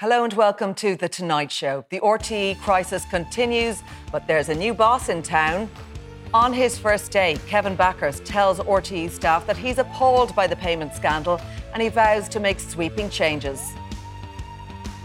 [0.00, 1.84] Hello and welcome to The Tonight Show.
[1.90, 5.68] The RTE crisis continues, but there's a new boss in town.
[6.32, 10.94] On his first day, Kevin Bakhurst tells RTE staff that he's appalled by the payment
[10.94, 11.40] scandal
[11.72, 13.72] and he vows to make sweeping changes.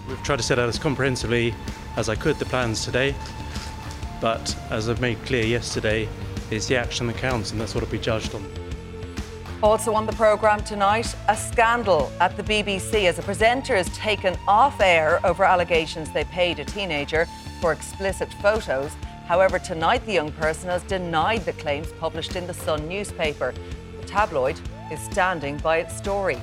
[0.08, 1.56] We've tried to set out as comprehensively
[1.98, 3.16] as I could the plans today,
[4.22, 6.08] but as I've made clear yesterday,
[6.52, 8.63] it's the action that counts and that's what will be judged on.
[9.64, 14.38] Also on the programme tonight, a scandal at the BBC as a presenter is taken
[14.46, 17.26] off air over allegations they paid a teenager
[17.62, 18.92] for explicit photos.
[19.26, 23.54] However, tonight the young person has denied the claims published in the Sun newspaper.
[24.02, 24.60] The tabloid
[24.92, 26.42] is standing by its story.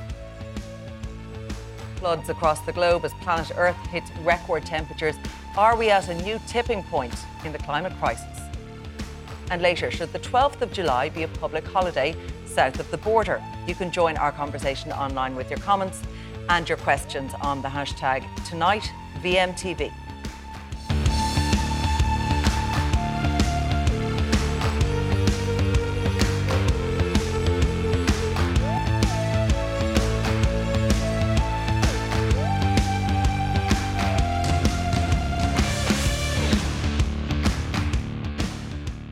[1.96, 5.16] Floods across the globe as planet Earth hits record temperatures.
[5.58, 8.49] Are we at a new tipping point in the climate crisis?
[9.50, 12.14] And later, should the 12th of July be a public holiday
[12.46, 13.42] south of the border?
[13.66, 16.00] You can join our conversation online with your comments
[16.48, 19.92] and your questions on the hashtag TonightVMTV.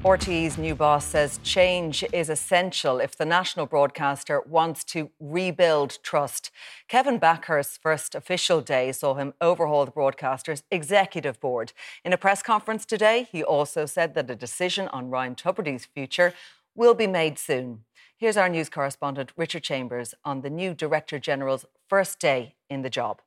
[0.08, 6.50] RTE's new boss says change is essential if the national broadcaster wants to rebuild trust.
[6.88, 11.74] Kevin Bakhurst's first official day saw him overhaul the broadcaster's executive board.
[12.06, 16.32] In a press conference today, he also said that a decision on Ryan Tubridy's future
[16.74, 17.84] will be made soon.
[18.16, 22.88] Here's our news correspondent Richard Chambers on the new Director General's first day in the
[22.88, 23.20] job.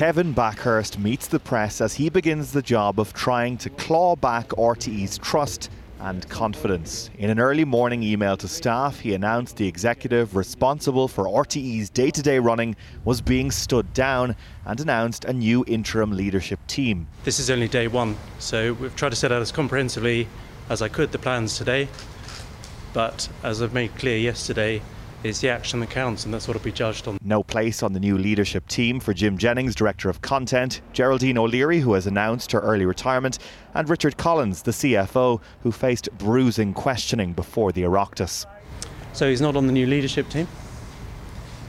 [0.00, 4.48] Kevin Bakhurst meets the press as he begins the job of trying to claw back
[4.48, 5.68] RTE's trust
[5.98, 7.10] and confidence.
[7.18, 12.10] In an early morning email to staff, he announced the executive responsible for RTE's day
[12.12, 17.06] to day running was being stood down and announced a new interim leadership team.
[17.24, 20.28] This is only day one, so we've tried to set out as comprehensively
[20.70, 21.88] as I could the plans today,
[22.94, 24.80] but as I've made clear yesterday,
[25.22, 27.18] is the action that counts, and that's what will be judged on.
[27.22, 31.80] No place on the new leadership team for Jim Jennings, Director of Content, Geraldine O'Leary,
[31.80, 33.38] who has announced her early retirement,
[33.74, 38.46] and Richard Collins, the CFO, who faced bruising questioning before the Oireachtas.
[39.12, 40.48] So he's not on the new leadership team.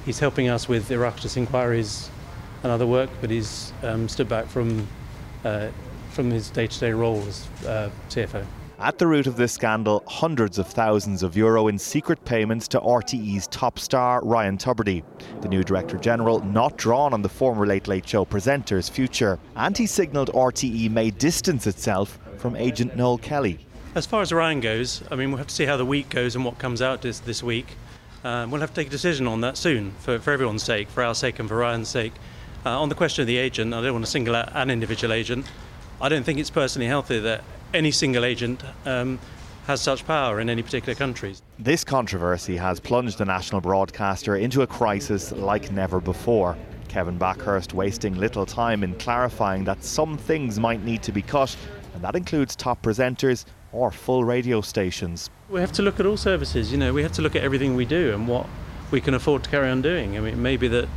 [0.06, 2.10] He's helping us with Oireachtas inquiries
[2.64, 4.88] and other work, but he's um, stood back from
[5.44, 5.70] uh,
[6.12, 8.46] from his day-to-day role as uh, CFO.
[8.82, 12.80] At the root of this scandal, hundreds of thousands of euro in secret payments to
[12.80, 15.04] RTE's top star, Ryan Tubridy.
[15.42, 19.38] The new Director General not drawn on the former Late Late Show presenter's future.
[19.56, 23.60] And he signalled RTE may distance itself from agent Noel Kelly.
[23.94, 26.36] As far as Ryan goes, I mean, we'll have to see how the week goes
[26.36, 27.68] and what comes out this, this week.
[28.24, 31.04] Um, we'll have to take a decision on that soon, for, for everyone's sake, for
[31.04, 32.14] our sake and for Ryan's sake.
[32.66, 35.14] Uh, on the question of the agent, I don't want to single out an individual
[35.14, 35.46] agent.
[36.02, 37.44] I don't think it's personally healthy that
[37.74, 39.20] any single agent um,
[39.68, 41.42] has such power in any particular countries.
[41.60, 46.58] This controversy has plunged the national broadcaster into a crisis like never before.
[46.88, 51.56] Kevin Bakhurst wasting little time in clarifying that some things might need to be cut,
[51.94, 55.30] and that includes top presenters or full radio stations.
[55.50, 57.76] We have to look at all services, you know, we have to look at everything
[57.76, 58.48] we do and what
[58.92, 60.18] we can afford to carry on doing.
[60.18, 60.90] I mean, maybe that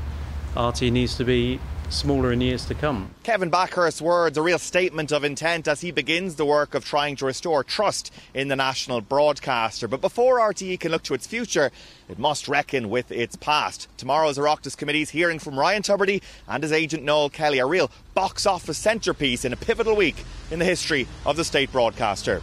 [0.57, 3.11] RT needs to be smaller in years to come.
[3.23, 7.17] Kevin Bakhurst's words, a real statement of intent as he begins the work of trying
[7.17, 9.89] to restore trust in the national broadcaster.
[9.89, 11.71] But before RTE can look to its future,
[12.09, 13.89] it must reckon with its past.
[13.97, 18.47] Tomorrow's Oireachtas Committee's hearing from Ryan Tubridy and his agent Noel Kelly, a real box
[18.47, 22.43] office centrepiece in a pivotal week in the history of the state broadcaster.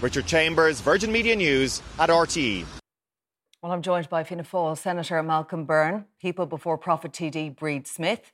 [0.00, 2.64] Richard Chambers, Virgin Media News at RTE.
[3.62, 8.32] Well, I'm joined by Fianna Fáil Senator Malcolm Byrne, People Before Profit TD Bríd Smith,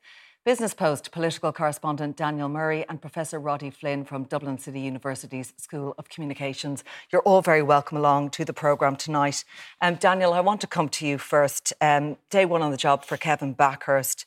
[0.49, 5.95] Business Post political correspondent Daniel Murray and Professor Roddy Flynn from Dublin City University's School
[5.99, 6.85] of Communications.
[7.11, 9.45] You're all very welcome along to the programme tonight.
[9.83, 11.75] Um, Daniel, I want to come to you first.
[11.83, 14.25] Um, day one on the job for Kevin Bakhurst.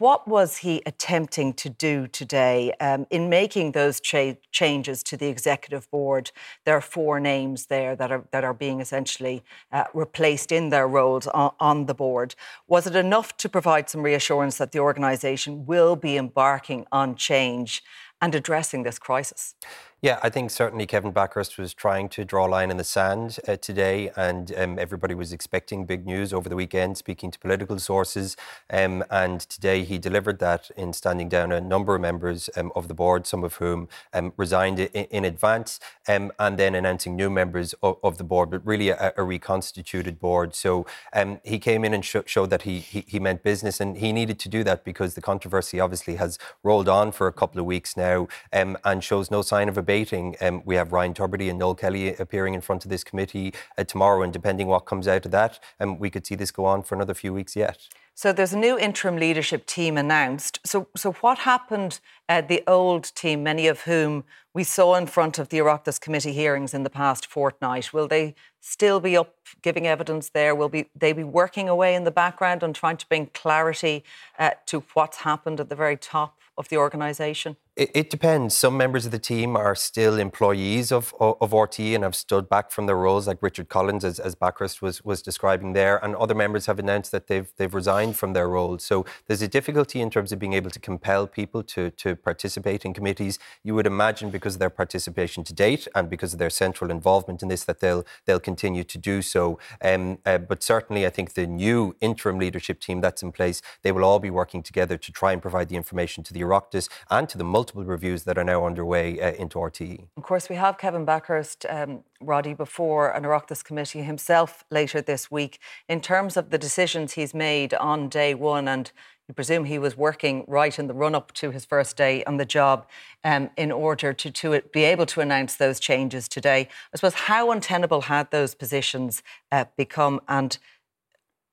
[0.00, 5.26] What was he attempting to do today um, in making those cha- changes to the
[5.26, 6.30] executive board?
[6.64, 10.88] There are four names there that are that are being essentially uh, replaced in their
[10.88, 12.34] roles on, on the board.
[12.66, 17.84] Was it enough to provide some reassurance that the organisation will be embarking on change
[18.22, 19.54] and addressing this crisis?
[20.02, 23.38] Yeah, I think certainly Kevin Bakhurst was trying to draw a line in the sand
[23.46, 27.78] uh, today, and um, everybody was expecting big news over the weekend, speaking to political
[27.78, 28.34] sources.
[28.70, 32.88] Um, and today he delivered that in standing down a number of members um, of
[32.88, 37.28] the board, some of whom um, resigned in, in advance, um, and then announcing new
[37.28, 40.54] members of, of the board, but really a, a reconstituted board.
[40.54, 43.98] So um, he came in and sh- showed that he, he, he meant business, and
[43.98, 47.60] he needed to do that because the controversy obviously has rolled on for a couple
[47.60, 50.36] of weeks now and shows no sign of a debating.
[50.40, 53.82] Um, we have Ryan Tubridy and Noel Kelly appearing in front of this committee uh,
[53.82, 56.84] tomorrow, and depending what comes out of that, um, we could see this go on
[56.84, 57.88] for another few weeks yet.
[58.14, 60.60] So there's a new interim leadership team announced.
[60.64, 61.98] So, so what happened?
[62.28, 64.22] Uh, the old team, many of whom
[64.54, 68.36] we saw in front of the Oireachtas committee hearings in the past fortnight, will they
[68.60, 70.54] still be up giving evidence there?
[70.54, 74.04] Will be they be working away in the background and trying to bring clarity
[74.38, 77.56] uh, to what's happened at the very top of the organisation?
[77.76, 78.56] It, it, depends.
[78.56, 82.48] Some members of the team are still employees of, of, of RTE and have stood
[82.48, 86.04] back from their roles, like Richard Collins, as, as Bakhurst was, was describing there.
[86.04, 88.82] And other members have announced that they've, they've resigned from their roles.
[88.82, 92.84] So there's a difficulty in terms of being able to compel people to, to participate
[92.84, 93.38] in committees.
[93.62, 97.40] You would imagine because of their participation to date and because of their central involvement
[97.40, 99.60] in this that they'll, they'll continue to do so.
[99.80, 103.92] Um, uh, but certainly, I think the new interim leadership team that's in place, they
[103.92, 107.28] will all be working together to try and provide the information to the Oireachtas and
[107.28, 110.06] to the multiple reviews that are now underway uh, into RTE.
[110.16, 115.30] Of course, we have Kevin Bakhurst, um, Roddy, before an Oireachtas committee himself later this
[115.30, 115.58] week.
[115.86, 118.90] In terms of the decisions he's made on day one, and
[119.28, 122.38] you presume he was working right in the run up to his first day on
[122.38, 122.86] the job
[123.24, 126.66] um, in order to, to be able to announce those changes today.
[126.94, 129.22] I suppose how untenable had those positions
[129.52, 130.56] uh, become and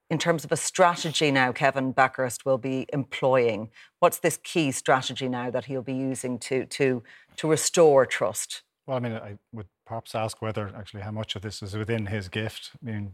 [0.09, 3.69] in terms of a strategy now Kevin Bakhurst will be employing?
[4.00, 7.04] What's this key strategy now that he'll be using to to
[7.38, 8.63] to restore trust?
[8.86, 12.06] Well, I mean, I would perhaps ask whether actually how much of this is within
[12.06, 12.71] his gift.
[12.81, 13.13] I mean,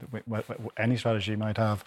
[0.78, 1.84] any strategy might have.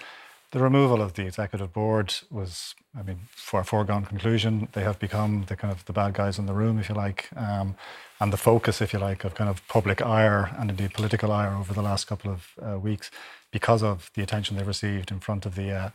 [0.57, 4.69] The removal of the executive board was, I mean, for a foregone conclusion.
[4.73, 7.29] They have become the kind of the bad guys in the room, if you like,
[7.37, 7.77] um,
[8.21, 11.55] and the focus, if you like, of kind of public ire and indeed political ire
[11.55, 13.11] over the last couple of uh, weeks
[13.51, 15.91] because of the attention they've received in front of the uh,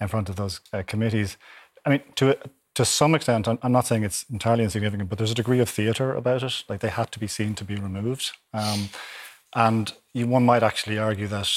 [0.00, 1.36] in front of those uh, committees.
[1.86, 2.36] I mean, to
[2.74, 6.12] to some extent, I'm not saying it's entirely insignificant, but there's a degree of theatre
[6.12, 6.64] about it.
[6.68, 8.88] Like they had to be seen to be removed, um,
[9.54, 11.48] and you, one might actually argue that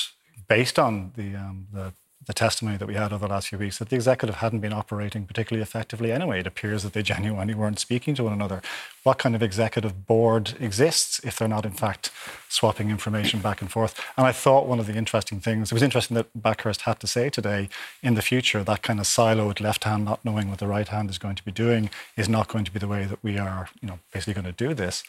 [0.48, 1.94] based on the um, the
[2.26, 4.74] the testimony that we had over the last few weeks that the executive hadn't been
[4.74, 6.40] operating particularly effectively anyway.
[6.40, 8.62] It appears that they genuinely weren't speaking to one another.
[9.04, 12.12] What kind of executive board exists if they're not, in fact,
[12.50, 14.00] swapping information back and forth?
[14.18, 17.08] And I thought one of the interesting things, it was interesting that Bakhurst had to
[17.08, 17.70] say today
[18.02, 21.10] in the future, that kind of siloed left hand not knowing what the right hand
[21.10, 23.70] is going to be doing is not going to be the way that we are,
[23.82, 25.04] you know, basically going to do this.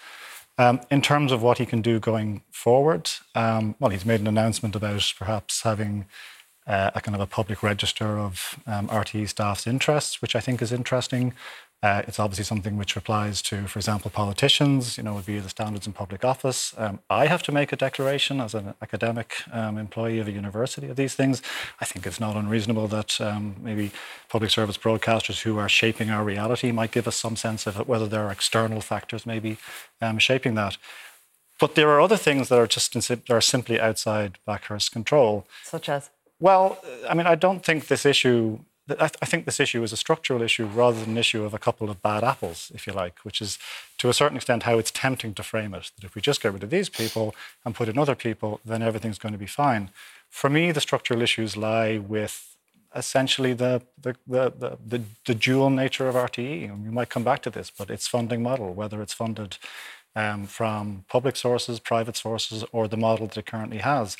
[0.59, 4.27] Um, in terms of what he can do going forward, um, well, he's made an
[4.27, 6.07] announcement about perhaps having
[6.67, 10.61] uh, a kind of a public register of um, RTE staff's interests, which I think
[10.61, 11.33] is interesting.
[11.83, 15.87] Uh, it's obviously something which applies to, for example, politicians, you know, be the standards
[15.87, 16.75] in public office.
[16.79, 20.88] Um, I have to make a declaration as an academic um, employee of a university
[20.88, 21.43] of these things.
[21.79, 23.93] I think it's not unreasonable that um, maybe
[24.29, 28.09] public service broadcasters who are shaping our reality might give us some sense of whether
[28.09, 29.59] there are external factors maybe
[30.00, 30.79] um, shaping that.
[31.61, 35.47] But there are other things that are just that are simply outside Bakhurst's control.
[35.62, 36.11] Such as?
[36.38, 36.78] Well,
[37.09, 38.61] I mean, I don't think this issue.
[39.00, 41.90] I, think this issue is a structural issue rather than an issue of a couple
[41.90, 43.59] of bad apples, if you like, which is
[43.99, 45.90] to a certain extent how it's tempting to frame it.
[45.97, 48.83] That if we just get rid of these people and put in other people, then
[48.83, 49.90] everything's going to be fine.
[50.31, 52.57] For me, the structural issues lie with
[52.95, 56.71] essentially the the, the, the, the, the dual nature of RTE.
[56.71, 59.59] And we might come back to this, but its funding model, whether it's funded
[60.14, 64.16] um, from public sources, private sources, or the model that it currently has.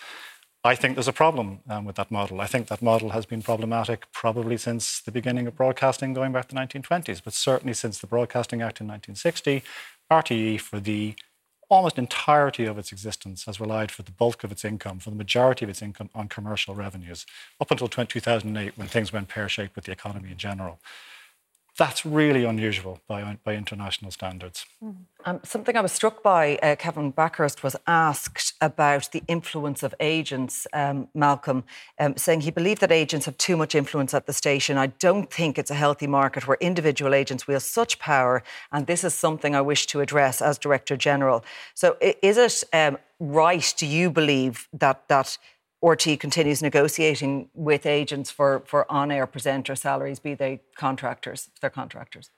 [0.67, 2.41] I think there's a problem um, with that model.
[2.41, 6.49] I think that model has been problematic probably since the beginning of broadcasting, going back
[6.49, 9.63] to the 1920s, but certainly since the Broadcasting Act in 1960.
[10.11, 11.15] RTE, for the
[11.69, 15.17] almost entirety of its existence, has relied for the bulk of its income, for the
[15.17, 17.27] majority of its income, on commercial revenues,
[17.61, 20.81] up until 2008 when things went pear shaped with the economy in general.
[21.79, 24.65] That's really unusual by, by international standards.
[25.27, 29.95] Um, something I was struck by, uh, Kevin Bakhurst was asked about the influence of
[30.01, 31.65] agents, um, Malcolm,
[31.99, 34.79] um, saying he believed that agents have too much influence at the station.
[34.79, 38.43] I don't think it's a healthy market where individual agents wield such power,
[38.73, 41.45] and this is something I wish to address as Director General.
[41.75, 45.37] So, is it um, right, do you believe, that that
[45.85, 51.71] RTÉ continues negotiating with agents for, for on-air presenter salaries, be they contractors, if they're
[51.71, 52.31] contractors?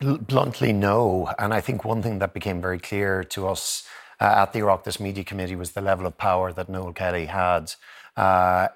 [0.00, 1.32] bluntly, no.
[1.38, 3.86] And I think one thing that became very clear to us
[4.20, 7.74] uh, at the Oireachtas Media Committee was the level of power that Noel Kelly had.
[8.16, 8.68] Uh,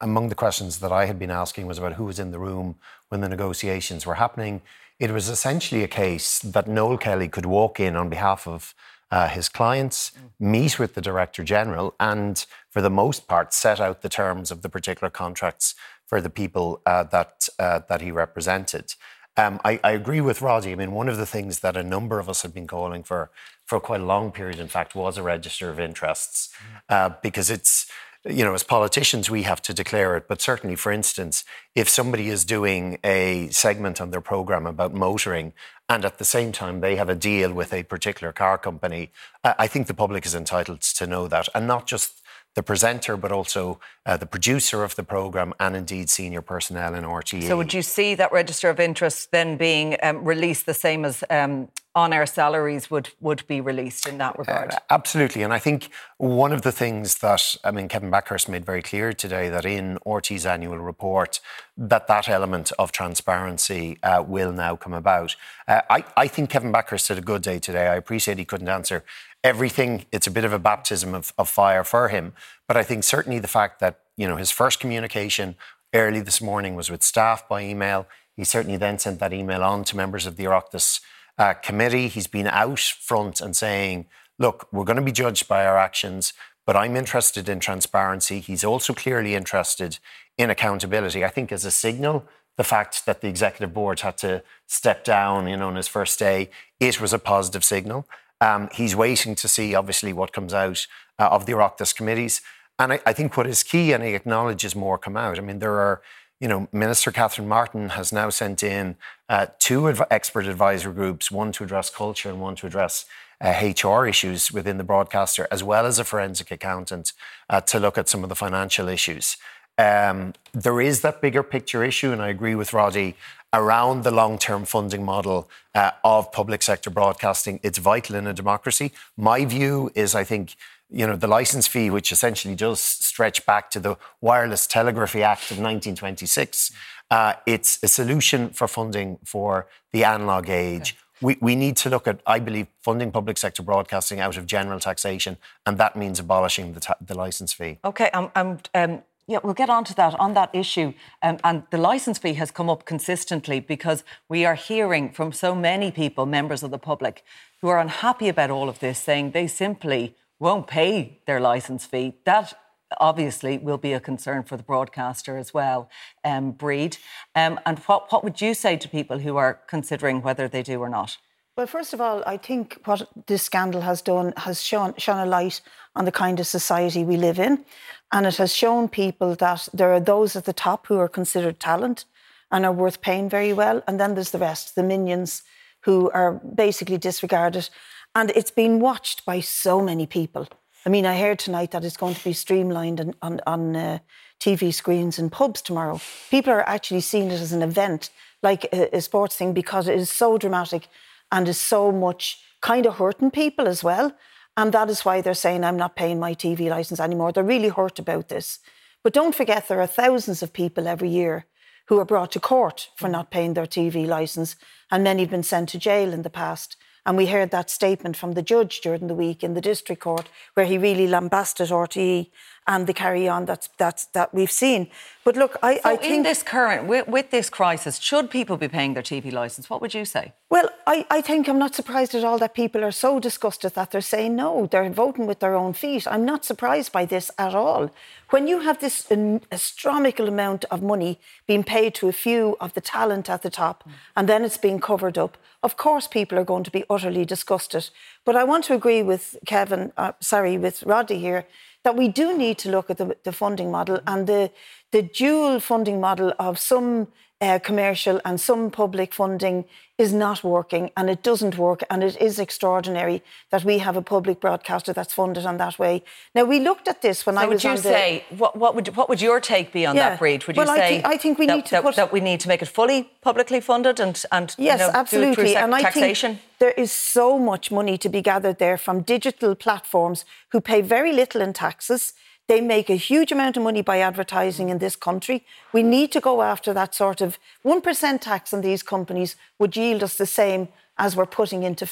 [0.00, 2.76] among the questions that I had been asking was about who was in the room
[3.08, 4.60] when the negotiations were happening.
[4.98, 8.74] It was essentially a case that Noel Kelly could walk in on behalf of
[9.12, 14.00] uh, his clients, meet with the Director General, and for the most part, set out
[14.00, 15.74] the terms of the particular contracts
[16.06, 18.94] for the people uh, that, uh, that he represented.
[19.36, 20.72] Um, I, I, agree with Roddy.
[20.72, 23.30] I mean, one of the things that a number of us have been calling for
[23.64, 26.50] for quite a long period, in fact, was a register of interests,
[26.90, 27.90] uh, because it's
[28.24, 30.28] you know, as politicians, we have to declare it.
[30.28, 35.52] But certainly, for instance, if somebody is doing a segment on their program about motoring
[35.88, 39.10] and at the same time they have a deal with a particular car company,
[39.44, 41.48] I think the public is entitled to know that.
[41.54, 42.22] And not just
[42.54, 47.04] the presenter, but also uh, the producer of the programme and indeed senior personnel in
[47.04, 47.46] RTÉ.
[47.46, 51.24] So, would you see that register of interest then being um, released the same as
[51.30, 54.72] um, on-air salaries would would be released in that regard?
[54.72, 58.64] Uh, absolutely, and I think one of the things that I mean Kevin Bakhurst made
[58.64, 61.40] very clear today that in RTÉ's annual report
[61.76, 65.36] that that element of transparency uh, will now come about.
[65.66, 67.88] Uh, I, I think Kevin Bakhurst did a good day today.
[67.88, 69.04] I appreciate he couldn't answer
[69.44, 72.32] everything, it's a bit of a baptism of, of fire for him.
[72.68, 75.56] But I think certainly the fact that, you know, his first communication
[75.94, 78.06] early this morning was with staff by email.
[78.36, 81.00] He certainly then sent that email on to members of the Oireachtas
[81.42, 82.06] uh, committee.
[82.06, 84.06] He's been out front and saying,
[84.38, 86.32] look, we're going to be judged by our actions,
[86.64, 88.38] but I'm interested in transparency.
[88.38, 89.98] He's also clearly interested
[90.38, 91.24] in accountability.
[91.24, 92.24] I think as a signal,
[92.56, 96.16] the fact that the executive board had to step down, you know, on his first
[96.16, 98.06] day, it was a positive signal.
[98.40, 100.86] Um, he's waiting to see, obviously, what comes out
[101.18, 102.40] uh, of the Oireachtas committees.
[102.78, 105.38] And I, I, think what is key, and he acknowledges more come out.
[105.38, 106.02] I mean, there are,
[106.42, 108.96] you know, Minister Catherine Martin has now sent in
[109.28, 113.06] uh, two adv- expert advisory groups, one to address culture and one to address
[113.40, 117.12] uh, HR issues within the broadcaster, as well as a forensic accountant
[117.48, 119.36] uh, to look at some of the financial issues.
[119.78, 123.14] Um, there is that bigger picture issue, and I agree with Roddy
[123.52, 127.60] around the long term funding model uh, of public sector broadcasting.
[127.62, 128.90] It's vital in a democracy.
[129.16, 130.56] My view is I think
[130.92, 135.50] you know the license fee, which essentially does stretch back to the Wireless Telegraphy Act
[135.50, 136.72] of 1926,
[137.10, 140.92] uh, it's a solution for funding for the analog age.
[140.92, 140.98] Okay.
[141.20, 144.80] We, we need to look at, I believe, funding public sector broadcasting out of general
[144.80, 147.78] taxation, and that means abolishing the, ta- the license fee.
[147.84, 150.94] Okay, um, um, um yeah, we'll get on to that on that issue.
[151.22, 155.54] Um, and the licence fee has come up consistently because we are hearing from so
[155.54, 157.24] many people, members of the public,
[157.60, 162.14] who are unhappy about all of this, saying they simply won't pay their licence fee.
[162.24, 162.52] That
[162.98, 165.88] obviously will be a concern for the broadcaster as well,
[166.24, 166.98] um, Bríd.
[167.34, 170.80] Um, and what, what would you say to people who are considering whether they do
[170.80, 171.16] or not?
[171.56, 175.30] Well, first of all, I think what this scandal has done has shown, shone a
[175.30, 175.60] light
[175.94, 177.64] on the kind of society we live in.
[178.10, 181.60] And it has shown people that there are those at the top who are considered
[181.60, 182.04] talent
[182.50, 183.82] and are worth paying very well.
[183.86, 185.42] And then there's the rest, the minions
[185.82, 187.68] who are basically disregarded.
[188.14, 190.48] And it's been watched by so many people.
[190.84, 193.98] I mean, I heard tonight that it's going to be streamlined on, on, on uh,
[194.40, 196.00] TV screens and pubs tomorrow.
[196.30, 198.10] People are actually seeing it as an event,
[198.42, 200.88] like a, a sports thing, because it is so dramatic
[201.30, 204.12] and is so much kind of hurting people as well.
[204.56, 207.32] And that is why they're saying, I'm not paying my TV license anymore.
[207.32, 208.58] They're really hurt about this.
[209.02, 211.46] But don't forget, there are thousands of people every year
[211.88, 214.56] who are brought to court for not paying their TV license,
[214.90, 216.76] and many have been sent to jail in the past.
[217.04, 220.28] And we heard that statement from the judge during the week in the district court,
[220.54, 222.30] where he really lambasted RTE
[222.66, 224.88] and the carry on that's, that's, that we've seen.
[225.24, 226.14] But look, I, so I think.
[226.14, 229.70] In this current, with, with, this crisis, should people be paying their TV licence?
[229.70, 230.32] What would you say?
[230.50, 233.90] Well, I, I think I'm not surprised at all that people are so disgusted that
[233.90, 234.66] they're saying no.
[234.66, 236.06] They're voting with their own feet.
[236.06, 237.90] I'm not surprised by this at all.
[238.30, 239.10] When you have this
[239.50, 243.84] astronomical amount of money being paid to a few of the talent at the top,
[243.84, 243.92] mm.
[244.16, 247.90] and then it's being covered up, of course people are going to be utterly disgusted.
[248.24, 251.44] But I want to agree with Kevin, uh, sorry, with Roddy here
[251.84, 254.50] that we do need to look at the, the funding model and the,
[254.92, 257.08] the dual funding model of some
[257.40, 259.64] uh, commercial and some public funding
[259.98, 263.20] is not working and it doesn't work and it is extraordinary
[263.50, 266.02] that we have a public broadcaster that's funded on that way.
[266.36, 268.88] Now we looked at this when so I was would you say what, what, would
[268.96, 270.10] what would your take be on Yeah.
[270.10, 270.46] that Bríd?
[270.46, 272.12] Would Well, you I say thi- I think we that, need to that, put- that
[272.12, 275.52] we need to make it fully publicly funded and and Yes, you know, absolutely.
[275.54, 276.30] sec- and I taxation?
[276.36, 280.80] think there is so much money to be gathered there from digital platforms who pay
[280.80, 282.14] very little in taxes.
[282.48, 285.44] They make a huge amount of money by advertising in this country.
[285.72, 290.02] We need to go after that sort of 1% tax on these companies would yield
[290.02, 290.68] us the same
[290.98, 291.86] as we're putting into,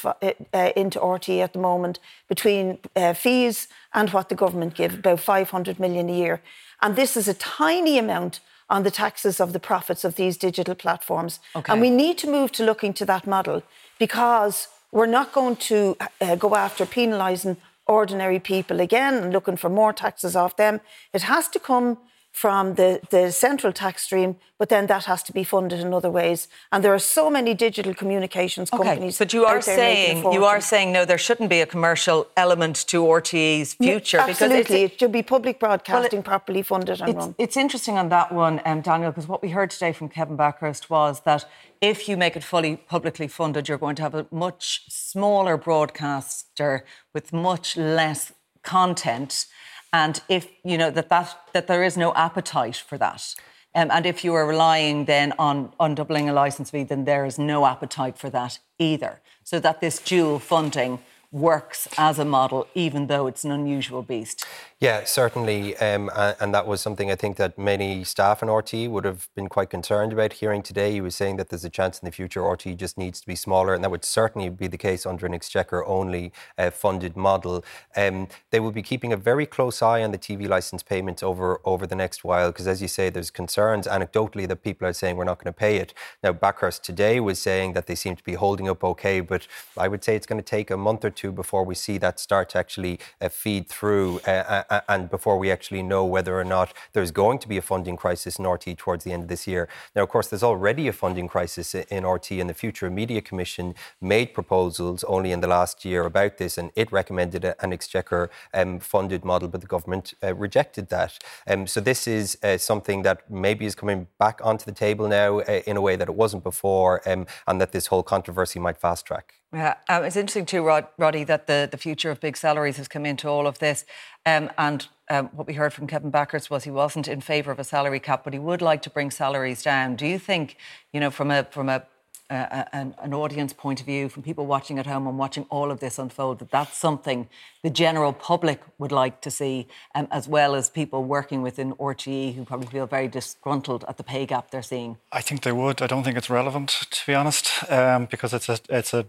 [0.53, 5.19] uh, into RT at the moment between uh, fees and what the government give, about
[5.19, 6.41] 500 million a year.
[6.81, 8.39] And this is a tiny amount
[8.69, 11.39] on the taxes of the profits of these digital platforms.
[11.55, 11.71] Okay.
[11.71, 13.63] And we need to move to looking to that model
[13.99, 17.57] because we're not going to uh, go after penalising
[17.87, 20.81] ordinary people again and looking for more taxes off them.
[21.13, 21.97] It has to come
[22.31, 26.09] from the, the central tax stream, but then that has to be funded in other
[26.09, 26.47] ways.
[26.71, 29.15] And there are so many digital communications companies.
[29.15, 31.49] Okay, but you are out there making a saying you are saying no, there shouldn't
[31.49, 36.61] be a commercial element to RTE's future Absolutely, because it should be public broadcasting, properly
[36.61, 37.35] funded and It's, run.
[37.37, 40.89] it's interesting on that one, um, Daniel, because what we heard today from Kevin Bakhurst
[40.89, 41.45] was that
[41.81, 46.85] if you make it fully publicly funded, you're going to have a much smaller broadcaster
[47.13, 48.31] with much less
[48.63, 49.47] content,
[49.93, 53.35] and if you know that that, that there is no appetite for that.
[53.73, 57.25] Um, and if you are relying then on, on doubling a licence fee, then there
[57.25, 59.21] is no appetite for that either.
[59.43, 60.99] So that this dual funding
[61.31, 64.45] works as a model, even though it's an unusual beast.
[64.81, 65.77] Yeah, certainly.
[65.77, 69.47] Um, and that was something I think that many staff in RT would have been
[69.47, 70.91] quite concerned about hearing today.
[70.91, 73.35] He was saying that there's a chance in the future RT just needs to be
[73.35, 77.63] smaller, and that would certainly be the case under an exchequer only uh, funded model.
[77.95, 81.61] Um, they will be keeping a very close eye on the TV license payments over,
[81.63, 85.15] over the next while, because as you say, there's concerns anecdotally that people are saying
[85.15, 85.93] we're not going to pay it.
[86.23, 89.47] Now, Bakhurst today was saying that they seem to be holding up okay, but
[89.77, 92.21] I would say it's going to take a month or two before we see that
[92.21, 96.45] start to actually uh, feed through uh, uh, and before we actually know whether or
[96.45, 99.45] not there's going to be a funding crisis in RT towards the end of this
[99.45, 99.67] year.
[99.95, 103.75] Now, of course, there's already a funding crisis in RT, and the Future Media Commission
[103.99, 108.79] made proposals only in the last year about this, and it recommended an exchequer um,
[108.79, 111.19] funded model, but the government uh, rejected that.
[111.47, 115.39] Um, so, this is uh, something that maybe is coming back onto the table now
[115.39, 118.77] uh, in a way that it wasn't before, um, and that this whole controversy might
[118.77, 119.40] fast track.
[119.53, 122.87] Yeah, um, it's interesting too, Rod, Roddy, that the, the future of big salaries has
[122.87, 123.83] come into all of this.
[124.25, 127.59] Um, and um, what we heard from Kevin Bakhurst was he wasn't in favour of
[127.59, 129.97] a salary cap, but he would like to bring salaries down.
[129.97, 130.55] Do you think,
[130.93, 131.83] you know, from a from a
[132.31, 135.69] uh, an, an audience point of view, from people watching at home and watching all
[135.69, 137.27] of this unfold, that that's something
[137.61, 142.33] the general public would like to see, um, as well as people working within RTE
[142.35, 144.97] who probably feel very disgruntled at the pay gap they're seeing?
[145.11, 145.81] I think they would.
[145.81, 149.05] I don't think it's relevant, to be honest, um, because it's a it's a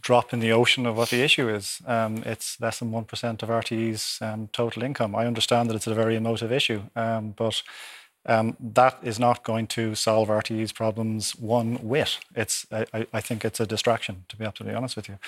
[0.00, 1.82] drop in the ocean of what the issue is.
[1.86, 5.14] Um, it's less than one percent of RTE's um, total income.
[5.14, 7.62] I understand that it's a very emotive issue, um, but
[8.26, 12.18] um, that is not going to solve RTE's problems one whit.
[12.34, 15.18] It's I, I- think it's a distraction, to be absolutely honest with you.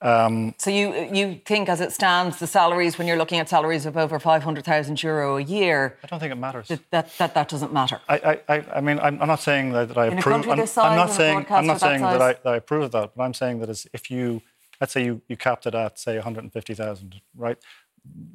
[0.00, 3.84] Um, So you you think, as it stands, the salaries when you're looking at salaries
[3.86, 6.68] of over five hundred thousand euro a year, I don't think it matters.
[6.68, 8.00] that that that, that doesn't matter.
[8.08, 10.34] I, I, I- mean, I'm, I'm not saying that, that I In a approve.
[10.34, 11.46] country I'm, this I'm not saying.
[11.50, 13.10] I'm not that saying that I, that I approve of that.
[13.16, 14.40] But I'm saying that is if you,
[14.80, 17.58] let's say you, you capped it at say 150,000, right?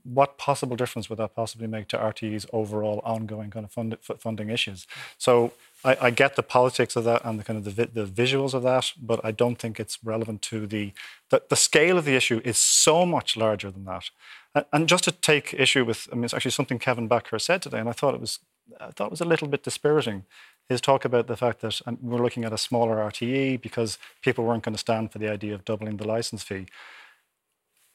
[0.04, 4.50] What possible difference would that possibly make to RTE's overall ongoing kind of fund, funding
[4.50, 4.86] issues?
[5.18, 8.06] So I, I get the politics of that and the kind of the, vi- the
[8.06, 10.92] visuals of that, but I don't think it's relevant to the,
[11.30, 14.10] the the scale of the issue is so much larger than that.
[14.56, 17.62] And- And just to take issue with, I mean, it's actually something Kevin Bakhurst said
[17.62, 18.40] today, and I thought it was,
[18.80, 20.26] I thought it was a little bit dispiriting.
[20.70, 24.64] His talk about the fact that we're looking at a smaller RTE because people weren't
[24.64, 26.68] going to stand for the idea of doubling the license fee.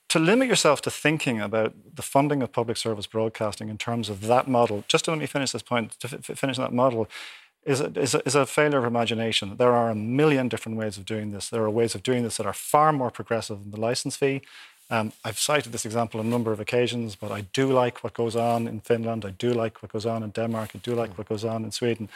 [0.08, 4.22] To limit yourself to thinking about the funding of public service broadcasting in terms of
[4.22, 7.08] that model, just to let me finish this point, to f- finish that model,
[7.64, 9.56] is a, is, a, is a failure of imagination.
[9.56, 11.50] There are a million different ways of doing this.
[11.50, 14.40] There are ways of doing this that are far more progressive than the license fee.
[14.90, 18.14] Um, I've cited this example on a number of occasions, but I do like what
[18.14, 19.26] goes on in Finland.
[19.26, 20.70] I do like what goes on in Denmark.
[20.74, 22.08] I do like what goes on in Sweden.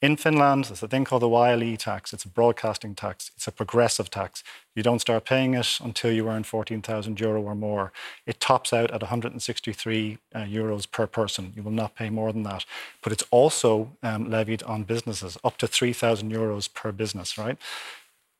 [0.00, 2.12] In Finland, there's a thing called the YLE tax.
[2.12, 3.32] It's a broadcasting tax.
[3.34, 4.44] It's a progressive tax.
[4.76, 7.92] You don't start paying it until you earn 14,000 euro or more.
[8.24, 11.52] It tops out at 163 uh, euros per person.
[11.56, 12.64] You will not pay more than that.
[13.02, 17.58] But it's also um, levied on businesses, up to 3,000 euros per business, right?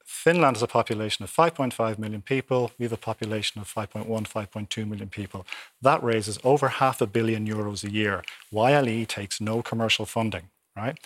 [0.04, 2.70] Finland has a population of 5.5 million people.
[2.78, 5.44] We have a population of 5.1, 5.2 million people.
[5.82, 8.22] That raises over half a billion euros a year.
[8.52, 10.96] YLE takes no commercial funding, right?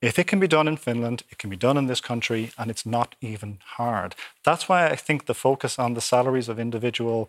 [0.00, 2.70] If it can be done in Finland, it can be done in this country, and
[2.70, 4.14] it's not even hard.
[4.44, 7.28] That's why I think the focus on the salaries of individual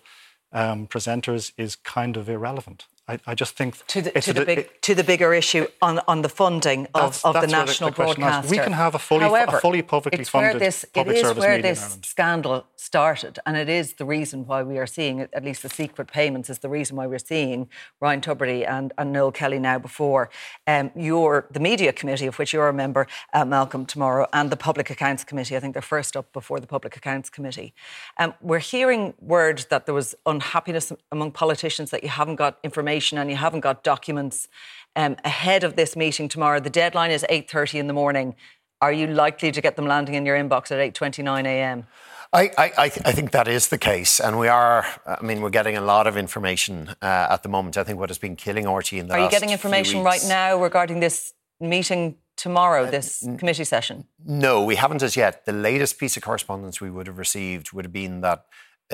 [0.54, 2.86] um, presenters is kind of irrelevant.
[3.12, 6.00] I, I just think to the, to the, big, it, to the bigger issue on,
[6.08, 8.50] on the funding of, of the national the broadcaster.
[8.50, 11.43] We can have a fully, However, a fully publicly funded this, public service It is
[11.43, 15.62] where this scandal started, and it is the reason why we are seeing at least
[15.63, 17.67] the secret payments is the reason why we're seeing
[18.00, 20.30] Ryan Tubridy and, and Noel Kelly now before
[20.67, 24.58] um, your the media committee of which you're a member, uh, Malcolm tomorrow, and the
[24.58, 25.58] Public Accounts Committee.
[25.58, 27.74] I think they're first up before the Public Accounts Committee.
[28.17, 33.01] Um, we're hearing word that there was unhappiness among politicians that you haven't got information
[33.10, 34.48] and you haven't got documents
[34.96, 36.60] um, ahead of this meeting tomorrow.
[36.60, 38.36] The deadline is 8.30 in the morning.
[38.82, 41.88] Are you likely to get them landing in your inbox at 8.29 a.m.?
[42.34, 44.20] I, I, I, think that is the case.
[44.22, 47.78] And we are, I mean, we're getting a lot of information uh, at the moment.
[47.78, 50.62] I think what has been killing RT in the Are you getting information right now
[50.62, 54.06] regarding this meeting tomorrow, uh, this uh, committee session?
[54.26, 55.46] No, we haven't as yet.
[55.46, 58.46] The latest piece of correspondence we would have received would have been that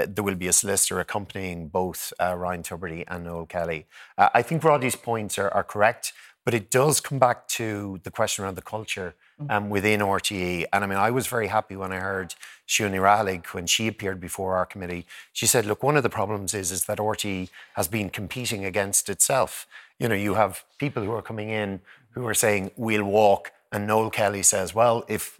[0.06, 3.86] there will be a solicitor accompanying both uh, Ryan Tubridy and Noel Kelly.
[4.18, 6.14] Uh, I think Roddy's points are, are, correct,
[6.46, 9.52] but it does come back to the question around the culture mm.
[9.52, 10.66] um, within RTE.
[10.72, 12.36] And I mean, I was very happy when I heard
[12.68, 16.10] Siún Ní Raghallaigh, when she appeared before our committee, she said, look, one of the
[16.10, 19.66] problems is, is that RTE has been competing against itself.
[20.00, 21.82] You know, you have people who are coming in
[22.12, 23.52] who are saying, we'll walk.
[23.72, 25.40] And Noel Kelly says, well, if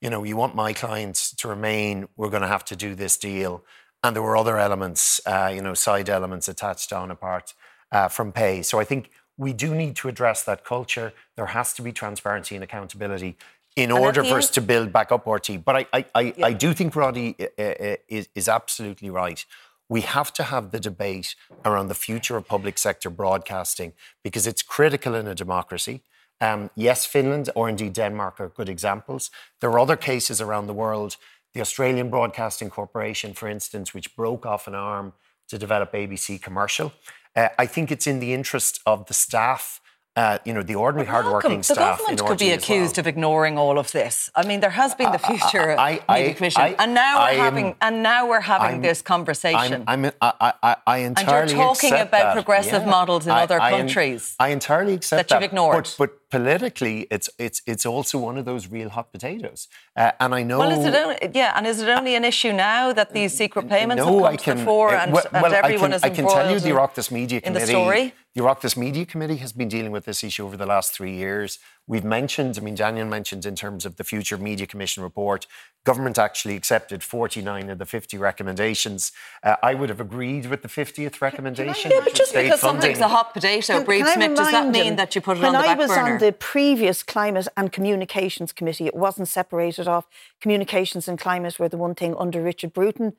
[0.00, 3.16] you know, you want my clients to remain, we're going to have to do this
[3.16, 3.64] deal
[4.04, 7.54] and there were other elements, uh, you know, side elements attached on apart
[7.90, 8.62] uh, from pay.
[8.62, 11.12] So I think we do need to address that culture.
[11.36, 13.36] There has to be transparency and accountability
[13.76, 15.64] in and order for us to build back up RT.
[15.64, 16.46] But I, I, I, yeah.
[16.46, 19.44] I do think Roddy uh, uh, is, is absolutely right.
[19.88, 24.62] We have to have the debate around the future of public sector broadcasting because it's
[24.62, 26.02] critical in a democracy.
[26.40, 29.30] Um, yes, Finland or indeed Denmark are good examples.
[29.60, 31.16] There are other cases around the world
[31.54, 35.12] the Australian Broadcasting Corporation, for instance, which broke off an arm
[35.48, 36.92] to develop ABC Commercial.
[37.34, 39.80] Uh, I think it's in the interest of the staff
[40.16, 41.76] uh, you know, the ordinary hardworking staff.
[41.98, 43.02] The government could be accused well.
[43.02, 44.30] of ignoring all of this.
[44.34, 47.38] I mean, there has been the future I, I, media commission, I, and now we're
[47.38, 49.84] having am, and now we're having I'm, this conversation.
[49.88, 52.34] I'm, I'm, I, I, entirely and you're talking about that.
[52.34, 52.90] progressive yeah.
[52.90, 54.36] models in other countries.
[54.38, 55.42] I, entirely accept that, that.
[55.42, 55.88] you've ignored.
[55.98, 59.68] But, but, politically, it's it's it's also one of those real hot potatoes.
[59.96, 60.58] Uh, and I know.
[60.58, 63.68] Well, is it only, yeah, and is it only an issue now that these secret
[63.68, 65.98] payments no, have come I can, to the fore and, well, and everyone I can,
[65.98, 67.62] is I can tell you the Oireachtas Media Committee.
[67.62, 68.14] In the story?
[68.34, 71.60] The Oireachtas Media Committee has been dealing with this issue over the last three years.
[71.86, 75.46] We've mentioned, I mean, Daniel mentioned in terms of the Future Media Commission report,
[75.84, 79.12] government actually accepted 49 of the 50 recommendations.
[79.44, 81.92] Uh, I would have agreed with the 50th recommendation.
[81.92, 82.80] Yeah, but just because funding.
[82.80, 85.58] something's a hot potato, Bríd Smith, does that mean that you put it on the
[85.60, 85.88] back burner?
[85.88, 90.08] When I was on the previous Climate and Communications Committee, it wasn't separated off.
[90.40, 93.12] Communications and climate were the one thing under Richard Bruton.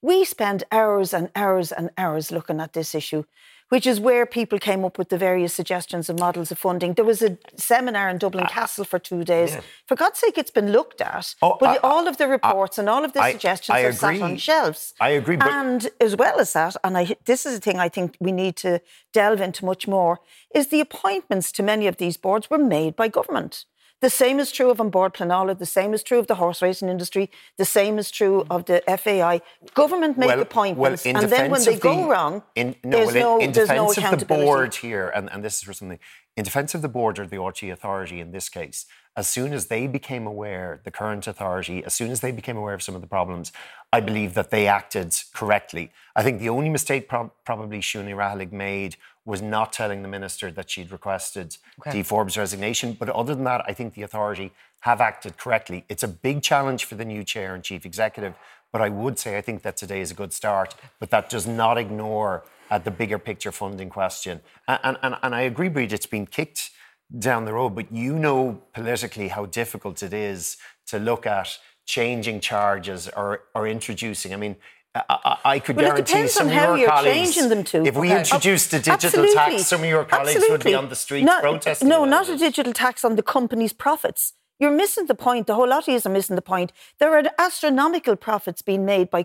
[0.00, 3.24] We spent hours and hours and hours looking at this issue
[3.72, 6.92] which is where people came up with the various suggestions and models of funding.
[6.92, 9.52] There was a seminar in Dublin uh, Castle for two days.
[9.52, 9.62] Yeah.
[9.86, 11.34] For God's sake, it's been looked at.
[11.40, 13.84] Oh, but uh, all of the reports uh, and all of the suggestions I, I
[13.84, 14.18] are agree.
[14.18, 14.92] sat on shelves.
[15.00, 15.38] I agree.
[15.40, 18.56] and as well as that, and I, this is a thing I think we need
[18.56, 18.82] to
[19.14, 20.20] delve into much more,
[20.54, 23.64] is the appointments to many of these boards were made by government.
[24.02, 26.60] The same is true of An Bord Pleanála, the same is true of the horse
[26.60, 28.54] racing industry, the same is true mm.
[28.54, 29.40] of the FAI.
[29.74, 33.14] Government make well, appointments, well, and then when they the, go wrong, in, no, there's,
[33.14, 34.22] well, in, no, in there's no accountability.
[34.22, 36.00] of the board here, and, and this is for something,
[36.36, 38.86] in defence of the board or the RT authority in this case,
[39.16, 42.74] as soon as they became aware, the current authority, as soon as they became aware
[42.74, 43.52] of some of the problems,
[43.92, 45.92] I believe that they acted correctly.
[46.16, 50.50] I think the only mistake pro- probably Siún Raghallaigh made was not telling the minister
[50.50, 51.92] that she'd requested okay.
[51.92, 52.94] Dee Forbes' resignation.
[52.98, 55.84] But other than that, I think the authority have acted correctly.
[55.88, 58.34] It's a big challenge for the new chair and chief executive,
[58.72, 60.74] but I would say I think that today is a good start.
[60.98, 64.40] But that does not ignore uh, the bigger picture funding question.
[64.66, 66.70] And, and, and I agree, Bríd, it's been kicked
[67.16, 70.56] down the road, but you know politically how difficult it is
[70.86, 74.32] to look at changing charges or, or introducing.
[74.32, 74.56] I mean,
[74.94, 77.84] I, I could well, guarantee some of your colleagues, in them too.
[77.84, 78.18] If we okay.
[78.18, 79.34] introduced a digital Absolutely.
[79.34, 80.52] tax, some of your colleagues Absolutely.
[80.52, 81.88] would be on the street not, protesting.
[81.88, 84.34] No, not a digital tax on the company's profits.
[84.58, 85.46] You're missing the point.
[85.46, 86.72] The whole lot of you are missing the point.
[86.98, 89.24] There are astronomical profits being made by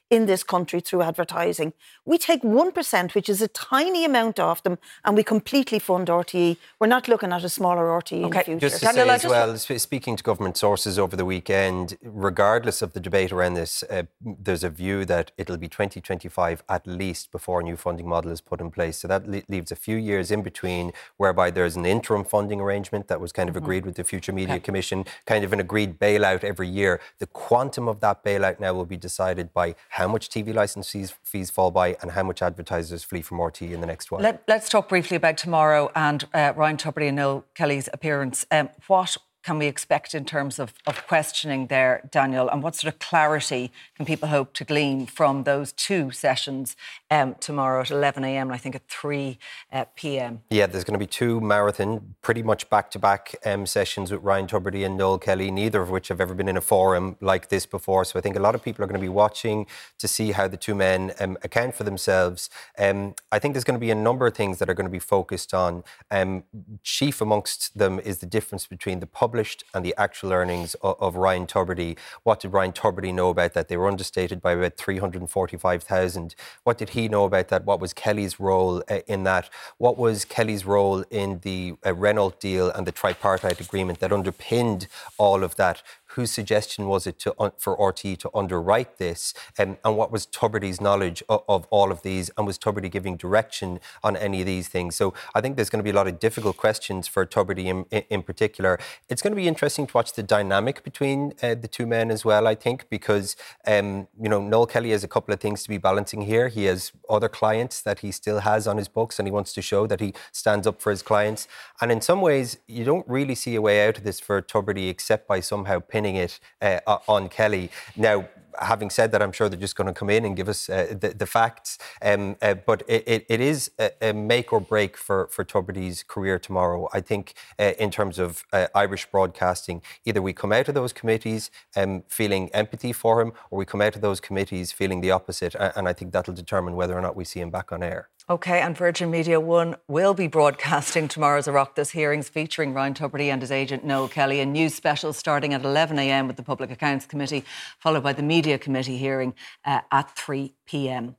[0.11, 1.73] in this country through advertising.
[2.05, 6.57] We take 1%, which is a tiny amount of them, and we completely fund RTE.
[6.79, 8.59] We're not looking at a smaller RTE in the future.
[8.59, 12.99] Just to say as well, speaking to government sources over the weekend, regardless of the
[12.99, 17.63] debate around this, uh, there's a view that it'll be 2025 at least before a
[17.63, 18.97] new funding model is put in place.
[18.97, 23.07] So that le- leaves a few years in between whereby there's an interim funding arrangement
[23.07, 23.63] that was kind of Mm-hmm.
[23.65, 26.99] agreed with the Future Media Commission, kind of an agreed bailout every year.
[27.19, 30.89] The quantum of that bailout now will be decided by how much TV license
[31.23, 34.21] fees, fall by and how much advertisers flee from RT in the next one.
[34.21, 38.45] Let, us talk briefly about tomorrow and uh, Ryan Tubridy and Noel Kelly's appearance.
[38.51, 42.49] Um, what can we expect in terms of, of questioning there, Daniel?
[42.49, 46.75] And what sort of clarity can people hope to glean from those two sessions
[47.09, 48.47] um, tomorrow at 11 a.m.
[48.47, 49.37] and I think at 3
[49.71, 50.41] uh, p.m.?
[50.49, 54.85] Yeah, there's going to be two marathon, pretty much back-to-back um, sessions with Ryan Tubridy
[54.85, 58.05] and Noel Kelly, neither of which have ever been in a forum like this before.
[58.05, 59.65] So I think a lot of people are going to be watching
[59.97, 62.49] to see how the two men um, account for themselves.
[62.77, 64.91] Um, I think there's going to be a number of things that are going to
[64.91, 65.83] be focused on.
[66.11, 66.43] Um,
[66.83, 71.15] chief amongst them is the difference between the published and the actual earnings of, of
[71.15, 71.97] Ryan Tubridy.
[72.23, 73.69] What did Ryan Tubridy know about that?
[73.69, 76.35] They were understated by about 345,000.
[76.65, 77.63] What did he know about that?
[77.63, 79.49] What was Kelly's role uh, in that?
[79.77, 84.87] What was Kelly's role in the uh, Renault deal and the tripartite agreement that underpinned
[85.17, 85.81] all of that?
[86.15, 89.33] Whose suggestion was it to, for RTE to underwrite this?
[89.57, 92.29] Um, and what was Tubridy's knowledge of, of, all of these?
[92.37, 94.95] And was Tubridy giving direction on any of these things?
[94.95, 98.03] So I think there's going to be a lot of difficult questions for Tubridy in,
[98.09, 98.79] in, particular.
[99.09, 102.25] It's going to be interesting to watch the dynamic between uh, the two men as
[102.25, 105.69] well, I think, because, um, you know, Noel Kelly has a couple of things to
[105.69, 106.49] be balancing here.
[106.49, 109.61] He has other clients that he still has on his books and he wants to
[109.61, 111.47] show that he stands up for his clients.
[111.79, 114.89] And in some ways, you don't really see a way out of this for Tubridy
[114.89, 117.69] except by somehow pinning it uh, on Kelly.
[117.95, 118.27] Now,
[118.59, 120.93] having said that, I'm sure they're just going to come in and give us uh,
[120.99, 121.77] the, the, facts.
[122.01, 126.03] Um, uh, but it, it, it is a, a, make or break for, for Tubridy's
[126.03, 126.89] career tomorrow.
[126.93, 130.93] I think, uh, in terms of uh, Irish broadcasting, either we come out of those
[130.93, 135.11] committees um, feeling empathy for him, or we come out of those committees feeling the
[135.11, 135.55] opposite.
[135.55, 138.09] And I think that'll determine whether or not we see him back on air.
[138.31, 143.41] OK, and Virgin Media One will be broadcasting tomorrow's Oireachtas hearings featuring Ryan Tubridy and
[143.41, 144.39] his agent Noel Kelly.
[144.39, 147.43] A news special starting at 11am with the Public Accounts Committee,
[147.77, 149.33] followed by the Media Committee hearing
[149.65, 151.17] uh, at 3 pm.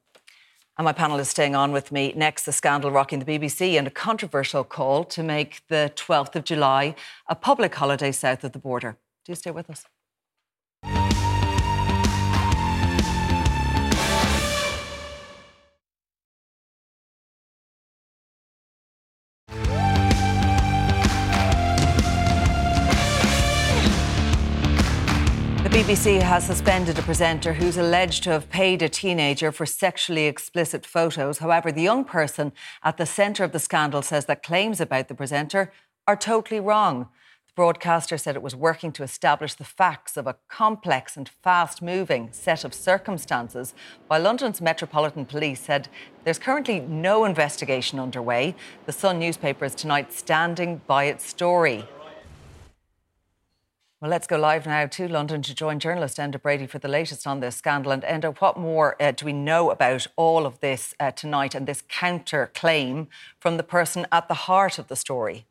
[0.78, 2.14] And my panel is staying on with me.
[2.16, 6.44] Next, the scandal rocking the BBC and a controversial call to make the 12th of
[6.44, 6.94] July
[7.28, 8.96] a public holiday south of the border.
[9.26, 9.84] Do you stay with us.
[25.92, 30.86] BBC has suspended a presenter who's alleged to have paid a teenager for sexually explicit
[30.86, 31.36] photos.
[31.36, 32.52] However, the young person
[32.82, 35.70] at the centre of the scandal says that claims about the presenter
[36.08, 37.10] are totally wrong.
[37.46, 41.82] The broadcaster said it was working to establish the facts of a complex and fast
[41.82, 43.74] moving set of circumstances,
[44.06, 45.88] while London's Metropolitan Police said
[46.24, 48.54] there's currently no investigation underway.
[48.86, 51.86] The Sun newspaper is tonight standing by its story.
[54.02, 57.24] Well, let's go live now to London to join journalist Enda Brady for the latest
[57.24, 57.92] on this scandal.
[57.92, 61.68] And Enda, what more uh, do we know about all of this uh, tonight and
[61.68, 63.06] this counter claim
[63.38, 65.46] from the person at the heart of the story?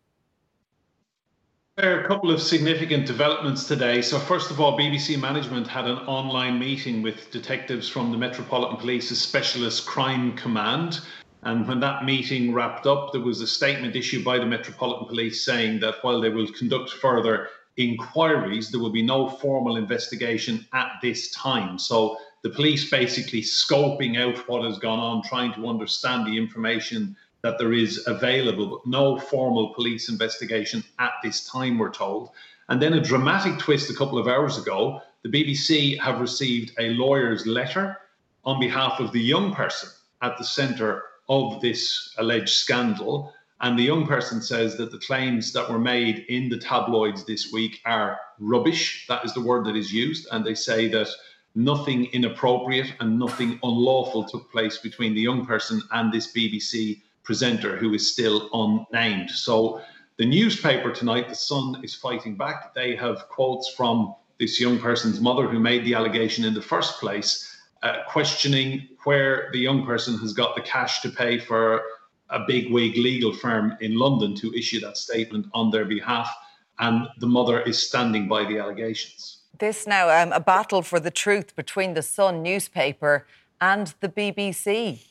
[1.77, 4.01] There are a couple of significant developments today.
[4.01, 8.75] So, first of all, BBC management had an online meeting with detectives from the Metropolitan
[8.75, 10.99] Police's Specialist Crime Command.
[11.43, 15.45] And when that meeting wrapped up, there was a statement issued by the Metropolitan Police
[15.45, 17.47] saying that while they will conduct further
[17.89, 21.77] inquiries, there will be no formal investigation at this time.
[21.77, 27.15] So the police basically scoping out what has gone on, trying to understand the information
[27.43, 32.29] that there is available, but no formal police investigation at this time, we're told.
[32.69, 36.89] And then a dramatic twist a couple of hours ago the BBC have received a
[36.89, 37.97] lawyer's letter
[38.43, 39.89] on behalf of the young person
[40.21, 43.31] at the centre of this alleged scandal.
[43.61, 47.51] And the young person says that the claims that were made in the tabloids this
[47.51, 49.05] week are rubbish.
[49.07, 50.27] That is the word that is used.
[50.31, 51.07] And they say that
[51.53, 57.77] nothing inappropriate and nothing unlawful took place between the young person and this BBC presenter
[57.77, 59.29] who is still unnamed.
[59.29, 59.81] So
[60.17, 62.73] the newspaper tonight, The Sun, is fighting back.
[62.73, 66.99] They have quotes from this young person's mother who made the allegation in the first
[66.99, 71.83] place, uh, questioning where the young person has got the cash to pay for
[72.31, 76.33] a big wig legal firm in London to issue that statement on their behalf,
[76.79, 79.39] and the mother is standing by the allegations.
[79.59, 83.27] This now um, a battle for the truth between the Sun newspaper
[83.59, 85.03] and the BBC.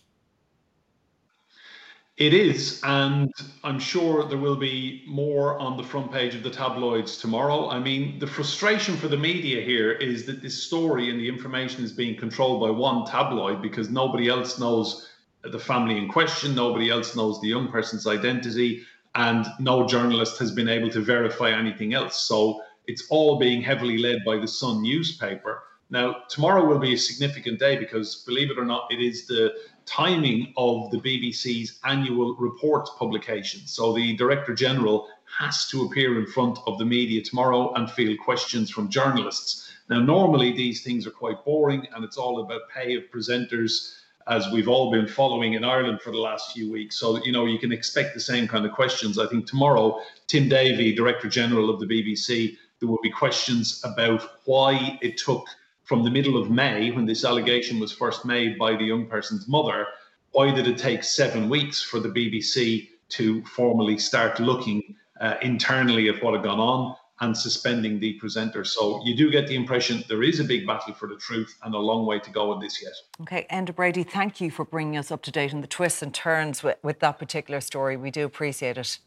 [2.17, 3.33] It is, and
[3.65, 7.71] I'm sure there will be more on the front page of the tabloids tomorrow.
[7.71, 11.83] I mean, the frustration for the media here is that this story and the information
[11.83, 15.10] is being controlled by one tabloid because nobody else knows
[15.43, 16.55] the family in question.
[16.55, 18.83] Nobody else knows the young person's identity,
[19.15, 22.17] and no journalist has been able to verify anything else.
[22.25, 25.63] So it's all being heavily led by the Sun newspaper.
[25.93, 29.53] Now, tomorrow will be a significant day because, believe it or not, it is the
[29.87, 33.63] timing of the BBC's annual report publication.
[33.67, 38.19] So the Director General has to appear in front of the media tomorrow and field
[38.21, 39.69] questions from journalists.
[39.89, 43.97] Now, normally these things are quite boring and it's all about pay of presenters
[44.29, 46.97] as we've all been following in Ireland for the last few weeks.
[46.97, 49.19] So, you know, you can expect the same kind of questions.
[49.19, 54.23] I think tomorrow, Tim Davie, Director General of the BBC, there will be questions about
[54.45, 55.47] why it took
[55.91, 59.49] from the middle of May, when this allegation was first made by the young person's
[59.49, 59.89] mother,
[60.31, 66.09] why did it take seven weeks for the BBC to formally start looking uh, internally
[66.09, 66.95] at what had gone on?
[67.21, 68.65] And suspending the presenter.
[68.65, 71.75] So you do get the impression there is a big battle for the truth and
[71.75, 72.93] a long way to go in this yet.
[73.21, 76.15] Okay, Enda Brady, thank you for bringing us up to date on the twists and
[76.15, 77.97] turns with, with that particular story.
[77.97, 78.99] We do appreciate it.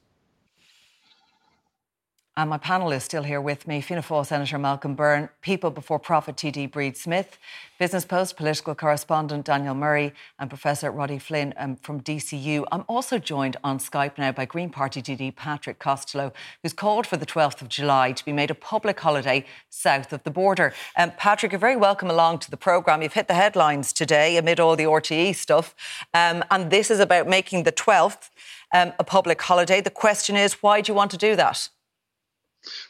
[2.35, 5.99] And my panel is still here with me Fianna Fáil Senator Malcolm Byrne, People Before
[5.99, 7.37] Profit TD Bríd Smith,
[7.77, 12.65] Business Post political correspondent Daniel Murray, and Professor Roddy Flynn um, from DCU.
[12.71, 17.17] I'm also joined on Skype now by Green Party TD Patrick Costello, who's called for
[17.17, 20.73] the 12th of July to be made a public holiday south of the border.
[20.97, 23.03] Um, Patrick, you're very welcome along to the programme.
[23.03, 25.75] You've hit the headlines today amid all the RTE stuff.
[26.15, 28.31] Um, and this is about making the 12th
[28.73, 29.81] um, a public holiday.
[29.81, 31.69] The question is, why do you want to do that?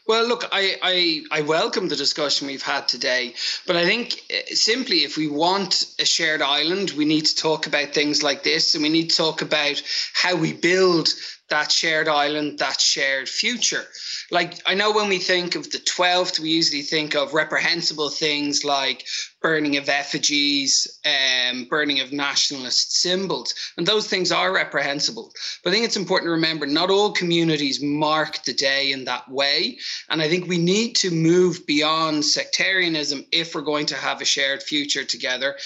[0.06, 3.34] Well, look, I, I, I welcome the discussion we've had today,
[3.66, 7.66] but I think uh, simply if we want a shared island, we need to talk
[7.66, 9.82] about things like this, and we need to talk about
[10.12, 11.08] how we build
[11.50, 13.84] that shared island, that shared future.
[14.30, 18.64] Like, I know when we think of the 12th, we usually think of reprehensible things
[18.64, 19.06] like
[19.42, 23.54] burning of effigies, um, burning of nationalist symbols.
[23.76, 25.32] And those things are reprehensible.
[25.62, 29.30] But I think it's important to remember not all communities mark the day in that
[29.30, 29.78] way.
[30.08, 34.24] And I think we need to move beyond sectarianism if we're going to have a
[34.24, 35.56] shared future together.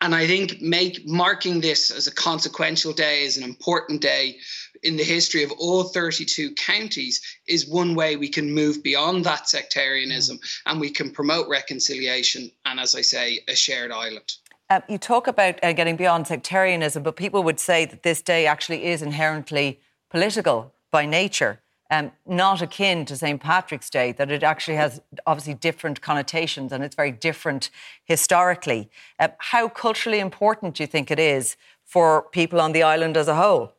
[0.00, 4.38] And I think make marking this as a consequential day is an important day
[4.82, 9.48] in the history of all 32 counties is one way we can move beyond that
[9.48, 10.58] sectarianism mm.
[10.66, 14.32] and we can promote reconciliation and, as I say, a shared island.
[14.68, 18.46] Uh, you talk about uh, getting beyond sectarianism, but people would say that this day
[18.46, 21.60] actually is inherently political by nature.
[21.88, 23.40] Um, not akin to St.
[23.40, 27.70] Patrick's Day, that it actually has obviously different connotations and it's very different
[28.02, 28.90] historically.
[29.20, 33.28] Uh, how culturally important do you think it is for people on the island as
[33.28, 33.75] a whole?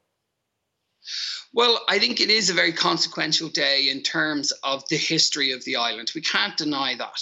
[1.53, 5.63] Well, I think it is a very consequential day in terms of the history of
[5.63, 6.11] the island.
[6.13, 7.21] We can't deny that.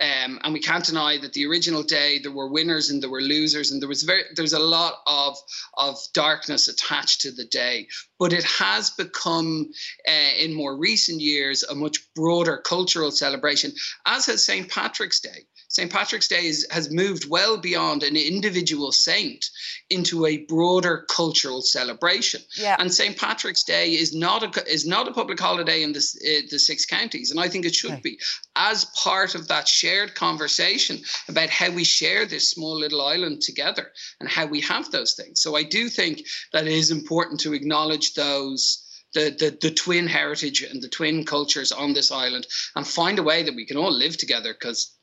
[0.00, 3.20] Um, and we can't deny that the original day there were winners and there were
[3.20, 5.36] losers, and there was very there was a lot of
[5.74, 7.88] of darkness attached to the day.
[8.18, 9.70] But it has become,
[10.08, 13.72] uh, in more recent years, a much broader cultural celebration,
[14.06, 14.68] as has St.
[14.70, 15.46] Patrick's Day.
[15.74, 15.90] St.
[15.90, 19.50] Patrick's Day is, has moved well beyond an individual saint
[19.90, 22.40] into a broader cultural celebration.
[22.56, 22.76] Yeah.
[22.78, 23.18] And St.
[23.18, 26.86] Patrick's Day is not a is not a public holiday in the uh, the six
[26.86, 28.00] counties, and I think it should okay.
[28.02, 28.20] be
[28.54, 33.90] as part of that shared conversation about how we share this small little island together
[34.20, 35.40] and how we have those things.
[35.40, 38.80] So I do think that it is important to acknowledge those.
[39.14, 43.22] The, the, the twin heritage and the twin cultures on this island and find a
[43.22, 44.93] way that we can all live together because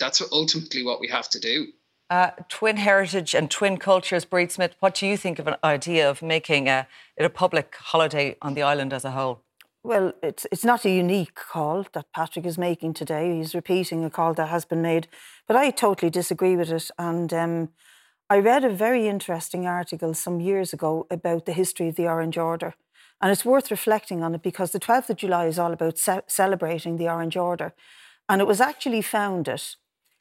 [0.00, 1.68] that's ultimately what we have to do.
[2.10, 6.10] Uh, twin heritage and twin cultures, Bríd Smith, what do you think of an idea
[6.10, 9.42] of making a, it a public holiday on the island as a whole?
[9.84, 13.36] Well, it's, it's not a unique call that Patrick is making today.
[13.36, 15.06] He's repeating a call that has been made,
[15.46, 16.90] but I totally disagree with it.
[16.98, 17.68] And um,
[18.28, 22.36] I read a very interesting article some years ago about the history of the Orange
[22.36, 22.74] Order.
[23.22, 26.26] And it's worth reflecting on it because the 12th of July is all about ce-
[26.26, 27.72] celebrating the Orange Order.
[28.28, 29.62] And it was actually founded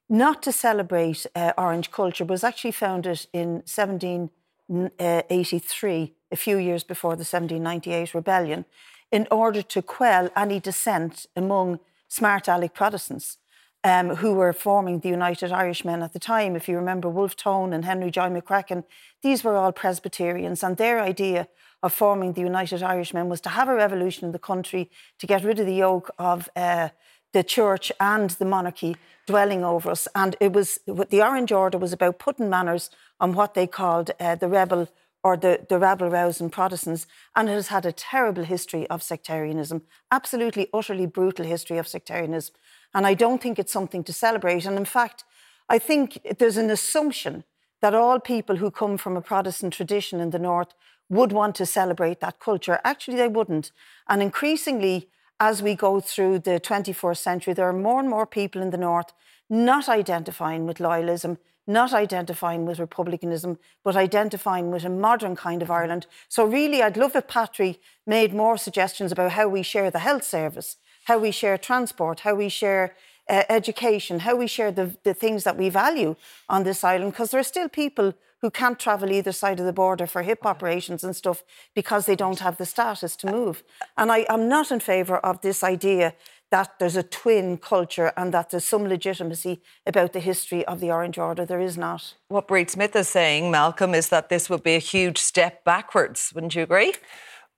[0.09, 7.11] not to celebrate uh, Orange culture, was actually founded in 1783, a few years before
[7.11, 8.65] the 1798 rebellion,
[9.11, 13.37] in order to quell any dissent among smart Alec Protestants.
[13.81, 16.57] Um, who were forming the United Irishmen at the time.
[16.57, 18.83] If you remember Wolfe Tone and Henry Joy McCracken,
[19.21, 21.47] these were all Presbyterians, and their idea
[21.81, 25.45] of forming the United Irishmen was to have a revolution in the country to get
[25.45, 26.89] rid of the yoke of uh,
[27.33, 30.07] the church and the monarchy dwelling over us.
[30.15, 34.35] And it was the Orange Order was about putting manners on what they called uh,
[34.35, 34.89] the rebel
[35.23, 37.05] or the, the rabble rousing Protestants,
[37.35, 42.55] and it has had a terrible history of sectarianism, absolutely, utterly brutal history of sectarianism.
[42.93, 44.65] And I don't think it's something to celebrate.
[44.65, 45.25] And in fact,
[45.67, 47.43] I think there's an assumption
[47.81, 50.73] that all people who come from a Protestant tradition in the North
[51.09, 52.79] would want to celebrate that culture.
[52.83, 53.71] Actually, they wouldn't.
[54.07, 55.09] And increasingly,
[55.39, 58.77] as we go through the 21st century, there are more and more people in the
[58.77, 59.13] North
[59.49, 65.71] not identifying with loyalism, not identifying with republicanism, but identifying with a modern kind of
[65.71, 66.05] Ireland.
[66.27, 70.23] So, really, I'd love if Patrick made more suggestions about how we share the health
[70.23, 72.95] service, how we share transport, how we share
[73.29, 76.15] uh, education, how we share the, the things that we value
[76.47, 79.73] on this island, because there are still people who can't travel either side of the
[79.73, 81.43] border for hip operations and stuff
[81.75, 83.63] because they don't have the status to move.
[83.97, 86.13] And I am not in favour of this idea
[86.51, 90.89] that there's a twin culture and that there's some legitimacy about the history of the
[90.89, 91.45] Orange Order.
[91.45, 92.15] There is not.
[92.27, 96.31] What Bríd Smith is saying, Malcolm, is that this would be a huge step backwards.
[96.33, 96.93] Wouldn't you agree?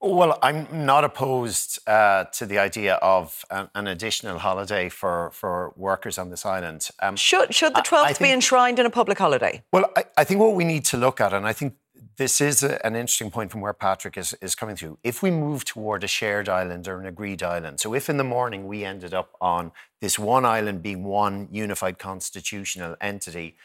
[0.01, 5.73] Well, I'm not opposed uh, to the idea of an, an, additional holiday for, for
[5.75, 6.89] workers on this island.
[7.03, 9.63] Um, should should the 12th think, be enshrined in a public holiday?
[9.71, 11.75] Well, I, I, think what we need to look at, and I think
[12.17, 14.97] this is a, an interesting point from where Patrick is, is coming to.
[15.03, 18.23] If we move toward a shared island or an agreed island, so if in the
[18.23, 23.55] morning we ended up on this one island being one unified constitutional entity,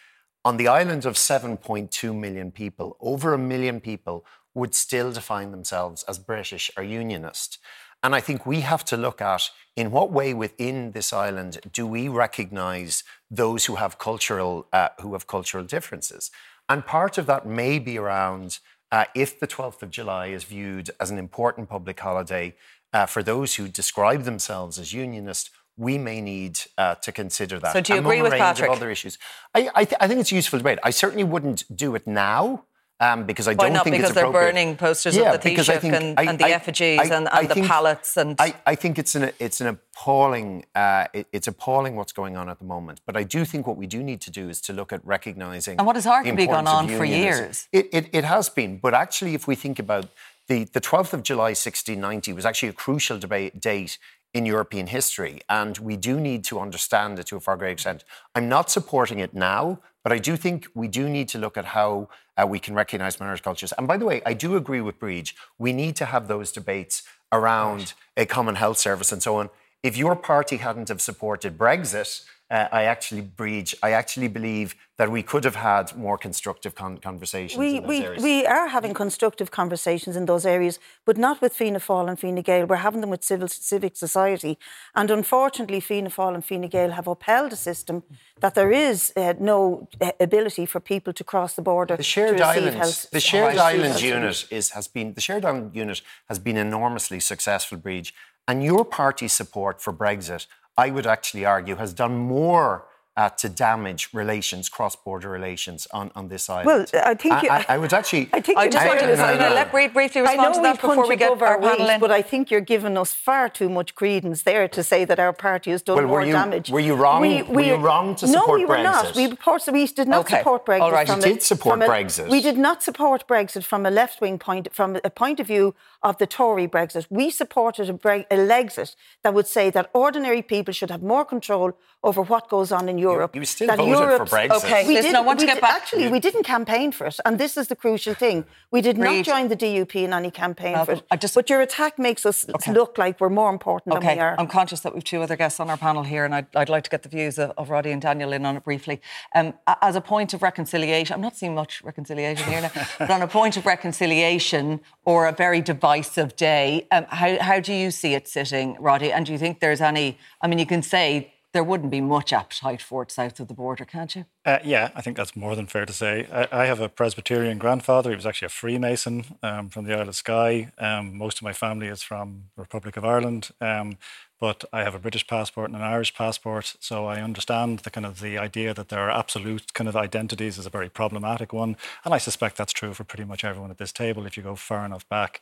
[0.44, 4.24] on the island of 7.2 million people, over a million people
[4.56, 7.58] would still define themselves as British or Unionist.
[8.02, 11.86] And I think we have to look at in what way within this island do
[11.86, 16.30] we recognise those who have cultural uh, who have cultural differences,
[16.68, 18.58] and part of that may be around
[18.90, 22.54] uh, if the 12th of July is viewed as an important public holiday
[22.92, 25.50] uh, for those who describe themselves as Unionist.
[25.78, 27.74] We may need uh, to consider that.
[27.74, 28.70] So, do you agree with Patrick?
[28.70, 29.18] Of other issues,
[29.54, 30.78] I, I, th- I think it's useful debate.
[30.82, 32.64] I certainly wouldn't do it now.
[32.98, 33.84] Um, because I Why don't not?
[33.84, 36.98] think because it's they're burning posters yeah, of the Taoiseach and, and, the I, effigies
[36.98, 38.40] I, and, and the think, pallets and.
[38.40, 42.58] I, think it's an it's an appalling uh, it, it's appalling what's going on at
[42.58, 43.02] the moment.
[43.04, 45.76] But I do think what we do need to do is to look at recognising.
[45.76, 47.68] And what has arguably gone on for years.
[47.70, 50.06] It, it it has been, but actually, if we think about
[50.48, 53.98] the the 12th of July 1690 was actually a crucial debate, date
[54.32, 58.04] in European history, and we do need to understand it to a far greater extent.
[58.34, 61.64] I'm not supporting it now, but I do think we do need to look at
[61.64, 63.72] how uh, we can recognise minority cultures.
[63.76, 65.32] And by the way, I do agree with Bríd.
[65.58, 67.02] We need to have those debates
[67.32, 67.94] around right.
[68.18, 69.50] a common health service and so on.
[69.82, 73.74] If your party hadn't have supported Brexit, uh, I actually breach.
[73.82, 77.58] I actually believe that we could have had more constructive con- conversations.
[77.58, 82.08] We, we, we are having constructive conversations in those areas, but not with Fianna Fáil
[82.08, 82.66] and Fine Gael.
[82.66, 84.58] We're having them with civil civic society.
[84.94, 88.04] And unfortunately, Fianna Fáil and Fine Gael have upheld a system
[88.40, 91.96] that there is uh, no uh, ability for people to cross the border.
[91.96, 96.00] The shared island, health, the shared island unit is has been the shared island unit
[96.28, 98.12] has been enormously successful, Bríd.
[98.48, 103.48] And your party's support for Brexit, I would actually argue, has done more uh, to
[103.48, 106.90] damage relations, cross-border relations on, on this island.
[106.92, 108.28] Well, I think I, I, I would actually.
[108.30, 111.08] I think I just want to no, no, let Bríd briefly respond to that before
[111.08, 111.98] we get our panel in.
[111.98, 115.32] But I think you're giving us far too much credence there to say that our
[115.32, 116.68] party has done well, more you, damage.
[116.68, 117.22] Were you wrong?
[117.22, 118.48] We, we, were you wrong to support Brexit?
[118.48, 119.16] No, we were not.
[119.16, 119.28] We,
[119.72, 120.36] we did not okay.
[120.36, 120.80] support Brexit.
[120.82, 121.06] All right.
[121.06, 122.28] From you did support a, Brexit.
[122.28, 125.74] We did not support Brexit from a left-wing point, from a point of view
[126.06, 127.04] of the Tory Brexit.
[127.10, 128.94] We supported a, Bre- a Lexit
[129.24, 131.68] that would say that ordinary people should have more control
[132.04, 133.34] over what goes on in Europe.
[133.34, 134.64] You, you still that voted Europe, for Brexit.
[134.64, 135.76] Okay, we listen, did, I want to we get did, back.
[135.82, 138.44] Actually, we didn't campaign for it, and this is the crucial thing.
[138.70, 141.06] We did not join the DUP in any campaign Malcolm, for it.
[141.10, 142.72] I just- but your attack makes us Okay.
[142.72, 144.36] look like we're more important Okay, than we are.
[144.38, 146.84] I'm conscious that we've two other guests on our panel here, and I'd, I'd like
[146.84, 149.00] to get the views of, of Roddy and Daniel in on it briefly.
[149.34, 153.22] Um, as a point of reconciliation, I'm not seeing much reconciliation here now, but on
[153.22, 155.60] a point of reconciliation or a very
[155.96, 159.12] divisive day, um, how, how do you see it sitting, Roddy?
[159.12, 160.18] And do you think there's any?
[160.40, 163.54] I mean, you can say there wouldn't be much appetite for it south of the
[163.54, 164.26] border, can't you?
[164.44, 166.28] Uh, yeah, I think that's more than fair to say.
[166.30, 168.10] I, I have a Presbyterian grandfather.
[168.10, 170.70] He was actually a Freemason um, from the Isle of Skye.
[170.76, 173.52] Um, most of my family is from the Republic of Ireland.
[173.58, 173.96] Um,
[174.38, 178.04] but I have a British passport and an Irish passport, so I understand the kind
[178.04, 181.78] of the idea that there are absolute kind of identities is a very problematic one,
[182.04, 184.54] and I suspect that's true for pretty much everyone at this table if you go
[184.54, 185.40] far enough back.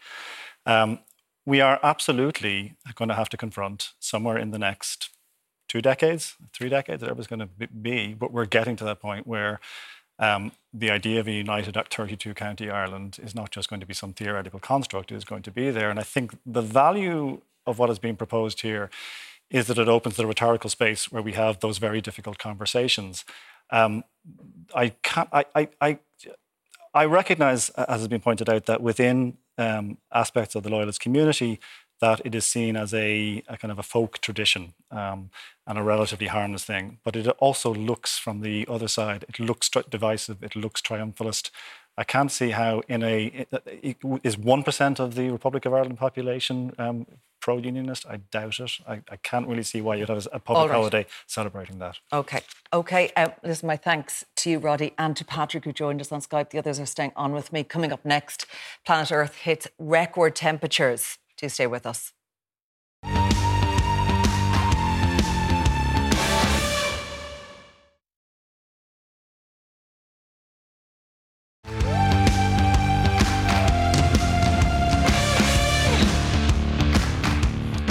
[0.64, 1.00] Um,
[1.44, 5.10] we are absolutely going to have to confront somewhere in the next
[5.74, 9.26] two decades, three decades, whatever it's going to be, but we're getting to that point
[9.26, 9.58] where
[10.20, 13.92] um, the idea of a united 32 county Ireland is not just going to be
[13.92, 15.90] some theoretical construct, it is going to be there.
[15.90, 18.88] And I think the value of what is being proposed here
[19.50, 23.24] is that it opens the rhetorical space where we have those very difficult conversations.
[23.70, 24.04] Um,
[24.76, 25.98] I, can't, I, I, I,
[26.94, 31.58] I recognize, as has been pointed out, that within um, aspects of the loyalist community,
[32.00, 35.30] that it is seen as a, a kind of a folk tradition um,
[35.66, 36.98] and a relatively harmless thing.
[37.04, 41.50] But it also looks from the other side, it looks tri- divisive, it looks triumphalist.
[41.96, 43.46] I can't see how in a
[44.24, 47.06] is one percent of the Republic of Ireland population um,
[47.44, 48.06] pro-unionist.
[48.06, 48.72] I doubt it.
[48.88, 50.76] I, I, can't really see why you'd have a public right.
[50.76, 51.98] holiday celebrating that.
[52.10, 52.40] Okay,
[52.72, 53.12] okay.
[53.14, 56.50] Uh, listen, my thanks to you, Roddy, and to Patrick, who joined us on Skype.
[56.50, 57.62] The others are staying on with me.
[57.62, 58.46] Coming up next,
[58.86, 61.18] planet Earth hits record temperatures.
[61.44, 62.14] Do stay with us.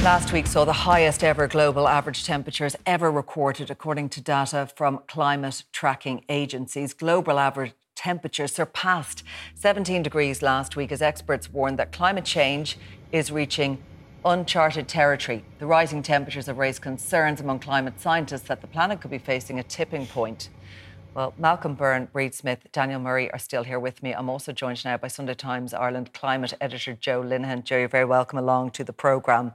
[0.02, 5.02] Last week saw the highest ever global average temperatures ever recorded, according to data from
[5.08, 6.96] climate tracking agencies.
[6.96, 9.24] Global average temperatures surpassed
[9.56, 12.78] 17 degrees last week as experts warned that climate change
[13.12, 13.82] is reaching
[14.26, 15.44] uncharted territory.
[15.60, 19.60] The rising temperatures have raised concerns among climate scientists that the planet could be facing
[19.60, 20.50] a tipping point.
[21.14, 24.14] Well, Malcolm Byrne, Bríd Smith, Daniel Murray are still here with me.
[24.14, 27.64] I'm also joined now by Sunday Times Ireland climate editor Jo Linehan.
[27.64, 29.52] Jo, you're very welcome along to the programme.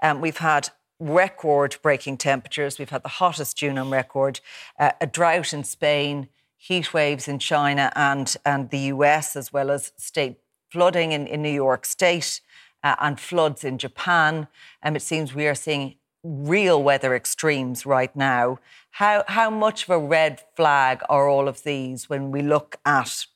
[0.00, 2.78] Um, we've had record breaking temperatures.
[2.78, 4.40] We've had the hottest June on record,
[4.78, 6.28] uh, a drought in Spain,
[6.62, 10.36] heat waves in China and, and the US, as well as state
[10.70, 12.40] flooding in, in New York State
[12.84, 14.46] uh, and floods in Japan.
[14.80, 18.60] Um, it seems we are seeing real weather extremes right now.
[18.92, 23.26] How, how much of a red flag are all of these when we look at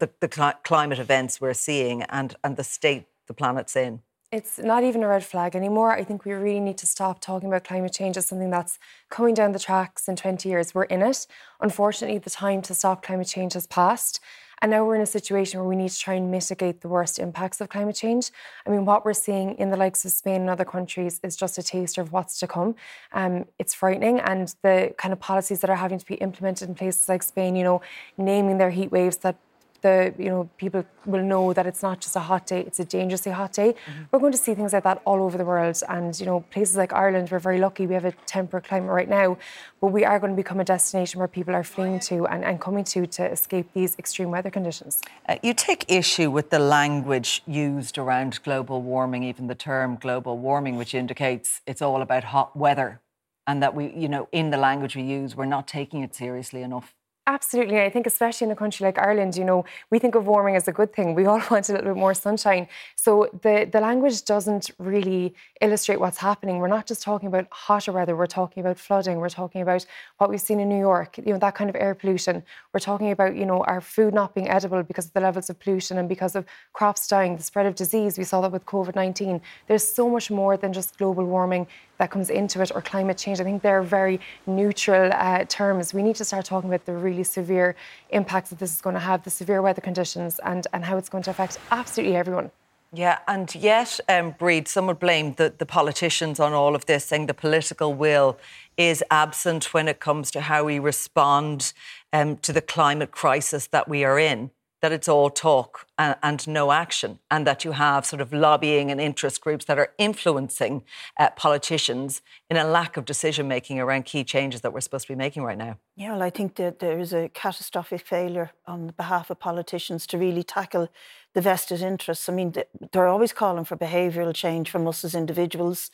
[0.00, 4.00] the, the cli- climate events we're seeing and, and the state the planet's in?
[4.32, 5.92] It's not even a red flag anymore.
[5.92, 8.78] I think we really need to stop talking about climate change as something that's
[9.10, 10.74] coming down the tracks in 20 years.
[10.74, 11.26] We're in it.
[11.60, 14.20] Unfortunately, the time to stop climate change has passed.
[14.62, 17.18] And now we're in a situation where we need to try and mitigate the worst
[17.18, 18.30] impacts of climate change.
[18.66, 21.58] I mean, what we're seeing in the likes of Spain and other countries is just
[21.58, 22.74] a taster of what's to come.
[23.12, 24.18] Um, it's frightening.
[24.20, 27.54] And the kind of policies that are having to be implemented in places like Spain,
[27.54, 27.82] you know,
[28.16, 29.36] naming their heat waves that
[29.82, 32.84] the you know people will know that it's not just a hot day it's a
[32.84, 34.02] dangerously hot day mm-hmm.
[34.10, 36.76] we're going to see things like that all over the world and you know places
[36.76, 39.36] like Ireland we're very lucky we have a temperate climate right now
[39.80, 42.60] but we are going to become a destination where people are fleeing to and, and
[42.60, 47.42] coming to to escape these extreme weather conditions uh, you take issue with the language
[47.46, 52.56] used around global warming even the term global warming which indicates it's all about hot
[52.56, 53.00] weather
[53.46, 56.62] and that we, you know, in the language we use, we're not taking it seriously
[56.62, 56.94] enough.
[57.28, 57.80] Absolutely.
[57.80, 60.66] I think, especially in a country like Ireland, you know, we think of warming as
[60.66, 61.14] a good thing.
[61.14, 62.66] We all want a little bit more sunshine.
[62.96, 66.58] So the, the language doesn't really illustrate what's happening.
[66.58, 69.86] We're not just talking about hotter weather, we're talking about flooding, we're talking about
[70.18, 72.42] what we've seen in New York, you know, that kind of air pollution.
[72.74, 75.60] We're talking about, you know, our food not being edible because of the levels of
[75.60, 78.18] pollution and because of crops dying, the spread of disease.
[78.18, 79.40] We saw that with COVID 19.
[79.68, 81.68] There's so much more than just global warming
[81.98, 83.40] that comes into it or climate change.
[83.40, 85.94] I think they're very neutral uh, terms.
[85.94, 87.74] We need to start talking about the really severe
[88.10, 91.08] impacts that this is going to have, the severe weather conditions, and, and how it's
[91.08, 92.50] going to affect absolutely everyone.
[92.94, 97.06] Yeah, and yet, um, Bríd, some would blame the, the politicians on all of this,
[97.06, 98.38] saying the political will
[98.76, 101.72] is absent when it comes to how we respond
[102.12, 104.50] um, to the climate crisis that we are in
[104.82, 108.90] that it's all talk and, and, no action, and that you have sort of lobbying
[108.90, 110.82] and interest groups that are influencing
[111.18, 112.20] uh, politicians
[112.50, 115.44] in a lack of decision making around key changes that we're supposed to be making
[115.44, 115.78] right now.
[115.94, 120.18] Yeah, well, I think that there is a catastrophic failure on behalf of politicians to
[120.18, 120.88] really tackle
[121.32, 122.28] the vested interests.
[122.28, 122.52] I mean,
[122.90, 125.92] they're always calling for behavioural change from us as individuals,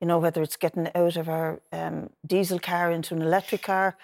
[0.00, 3.98] you know, whether it's getting out of our um, diesel car into an electric car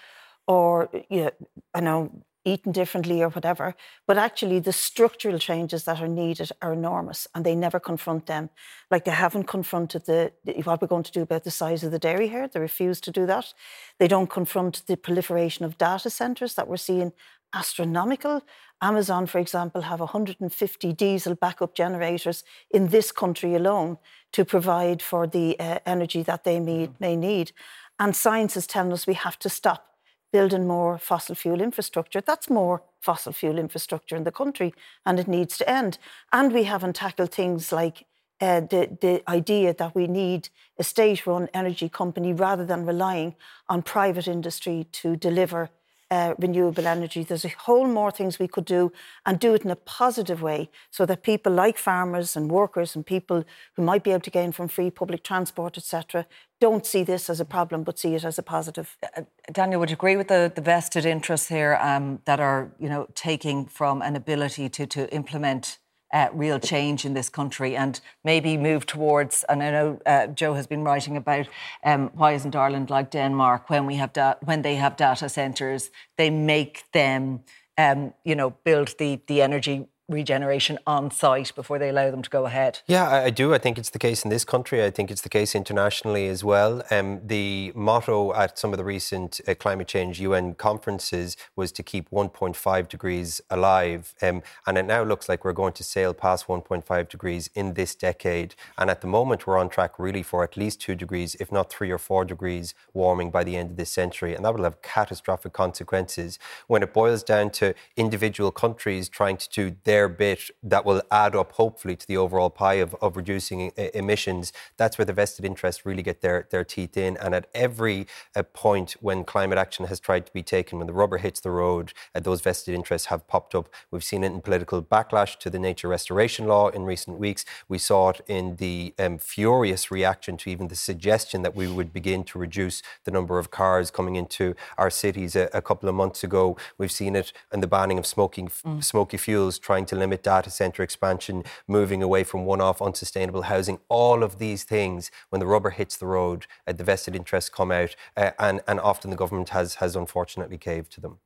[0.46, 1.30] or, you know,
[1.74, 2.10] I know
[2.46, 3.74] eaten differently or whatever.
[4.06, 8.48] But actually, the structural changes that are needed are enormous, and they never confront them.
[8.90, 10.32] Like they haven't confronted the,
[10.64, 12.48] what we're going to do about the size of the dairy here.
[12.48, 13.52] They refuse to do that.
[13.98, 17.12] They don't confront the proliferation of data centres that we're seeing
[17.52, 18.42] astronomical.
[18.80, 23.98] Amazon, for example, have 150 diesel backup generators in this country alone
[24.32, 27.52] to provide for the uh, energy that they may, may need.
[27.98, 29.95] And science is telling us we have to stop
[30.36, 32.20] building more fossil fuel infrastructure.
[32.20, 34.70] That's more fossil fuel infrastructure in the country,
[35.06, 35.98] and it needs to end.
[36.30, 37.96] And we haven't tackled things like
[38.40, 43.34] uh, the, the idea that we need a state run energy company rather than relying
[43.66, 45.70] on private industry to deliver
[46.10, 47.24] uh, renewable energy.
[47.24, 48.92] There's a whole more things we could do
[49.24, 53.04] and do it in a positive way so that people like farmers and workers and
[53.04, 53.44] people
[53.74, 56.26] who might be able to gain from free public transport, etc.,
[56.58, 58.96] don't see this as a problem but see it as a positive.
[59.16, 62.88] Uh, Daniel, would you agree with the, the vested interests here um, that are, you
[62.88, 65.78] know, taking from an ability to, to implement
[66.12, 69.44] uh, real change in this country and maybe move towards.
[69.48, 71.48] And I know uh, Jo has been writing about
[71.84, 75.90] um, why isn't Ireland like Denmark when we have da- when they have data centres,
[76.16, 77.40] they make them.
[77.78, 82.30] Um, you know, build the the energy regeneration on site before they allow them to
[82.30, 82.80] go ahead?
[82.86, 83.52] Yeah, I, do.
[83.52, 84.84] I think it's the case in this country.
[84.84, 86.82] I think it's the case internationally as well.
[86.90, 91.82] Um, the motto at some of the recent uh, climate change UN conferences was to
[91.82, 94.14] keep 1.5 degrees alive.
[94.22, 97.94] Um, and it now looks like we're going to sail past 1.5 degrees in this
[97.96, 98.54] decade.
[98.78, 101.68] And at the moment, we're on track really for at least two degrees, if not
[101.68, 104.34] three or four degrees warming by the end of this century.
[104.34, 106.38] And that will have catastrophic consequences
[106.68, 111.00] when it boils down to individual countries trying to do their their bit that will
[111.10, 113.58] add up, hopefully, to the overall pie of, of reducing
[113.94, 114.52] emissions.
[114.76, 117.16] That's where the vested interests really get their, their teeth in.
[117.16, 120.92] And at every uh, point when climate action has tried to be taken, when the
[120.92, 123.70] rubber hits the road, uh, those vested interests have popped up.
[123.90, 127.46] We've seen it in political backlash to the nature restoration law in recent weeks.
[127.66, 131.90] We saw it in the um, furious reaction to even the suggestion that we would
[131.90, 135.94] begin to reduce the number of cars coming into our cities a, a couple of
[135.94, 136.58] months ago.
[136.76, 138.84] We've seen it in the banning of smoking, mm.
[138.84, 143.78] smoky fuels, trying to limit data center expansion, moving away from one off unsustainable housing,
[143.88, 147.70] all of these things, when the rubber hits the road, uh, the vested interests come
[147.70, 151.18] out, uh, and, and often the government has, has unfortunately caved to them.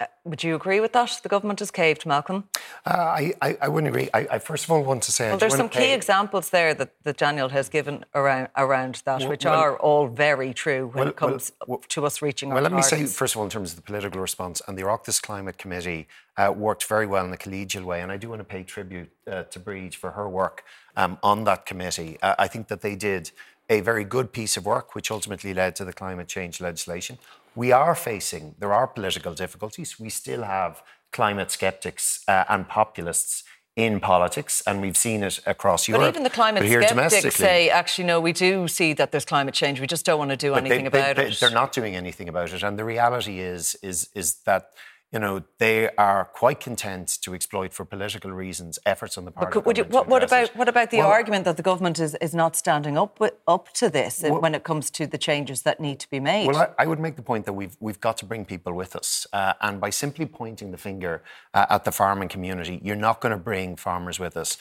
[0.00, 1.18] Uh, would you agree with that?
[1.22, 2.44] The government has caved, Malcolm.
[2.86, 4.08] Uh, I, I, I wouldn't agree.
[4.14, 5.28] I, I, first of all want to say.
[5.28, 9.28] Well, there's some key examples there that, that Daniel has given around around that, well,
[9.30, 11.50] which well, are all very true when well, it comes
[11.88, 12.62] to us reaching well.
[12.62, 12.92] Let targets.
[12.92, 15.58] me say first of all, in terms of the political response, and the Oireachtas Climate
[15.58, 18.62] Committee uh, worked very well in a collegial way, and I do want to pay
[18.62, 20.62] tribute uh, to Bríd for her work
[20.96, 22.18] um, on that committee.
[22.22, 23.32] Uh, I think that they did
[23.68, 27.18] a very good piece of work, which ultimately led to the climate change legislation.
[27.58, 29.98] We are facing, there are political difficulties.
[29.98, 30.80] We still have
[31.10, 33.42] climate skeptics uh, and populists
[33.74, 36.02] in politics, and we've seen it across Europe.
[36.02, 39.80] But even the climate skeptics say, actually, no, we do see that there's climate change.
[39.80, 41.40] We just don't want to do anything they, about they, it.
[41.40, 44.70] They're not doing anything about it, and the reality is, is, is that
[45.12, 49.54] you know, they are quite content to exploit for political reasons efforts on the part
[49.54, 52.14] but of you, what, what, about what about the well, argument that the government is,
[52.16, 55.62] is not standing up with, up to this well, when it comes to the changes
[55.62, 56.46] that need to be made?
[56.46, 58.94] Well, I, I, would make the point that we've we've got to bring people with
[58.94, 61.22] us, uh, and by simply pointing the finger
[61.54, 64.58] uh, at the farming community, you're not going to bring farmers with us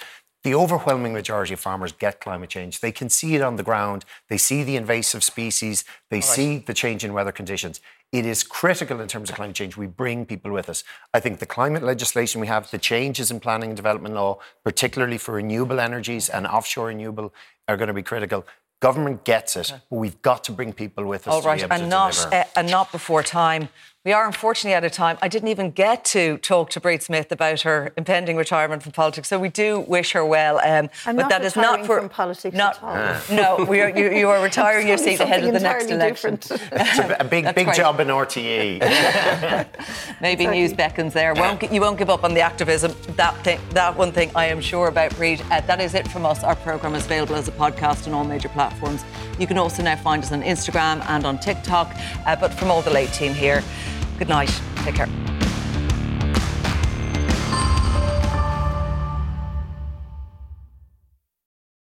[0.47, 2.79] the overwhelming majority of farmers get climate change.
[2.79, 4.05] They can see it on the ground.
[4.29, 5.83] They see the invasive species.
[6.09, 6.23] They right.
[6.23, 7.81] see the change in weather conditions.
[8.13, 9.75] It is critical in terms of climate change.
[9.75, 10.85] We bring people with us.
[11.13, 15.17] I think the climate legislation we have, the changes in planning and development law, particularly
[15.17, 17.33] for renewable energies and offshore renewable,
[17.67, 18.47] are going to be critical.
[18.79, 21.33] Government gets it, but we've got to bring people with us.
[21.33, 23.67] All right, and not uh, and not before time.
[24.05, 25.17] We are unfortunately out of time.
[25.21, 29.27] I didn't even get to talk to Bríd Smith about her impending retirement from politics,
[29.27, 30.59] so we do wish her well.
[30.59, 32.55] Um, I'm but not that is not for from politics.
[32.55, 32.81] Not,
[33.29, 36.39] no, we are, you, you, are retiring your seat ahead of the next election.
[37.19, 38.79] a big, big job in RTE.
[40.21, 40.57] Maybe Sorry.
[40.57, 41.33] news beckons there.
[41.33, 42.95] Won't, you won't give up on the activism.
[43.17, 45.41] That thing, that one thing I am sure about, Bríd.
[45.51, 46.45] Uh, that is it from us.
[46.45, 49.03] Our program is available as a podcast on all major platforms.
[49.37, 51.93] You can also now find us on Instagram and on TikTok.
[52.25, 53.61] Uh, but from all the late team here.
[54.18, 54.61] Good night.
[54.78, 55.46] Take care.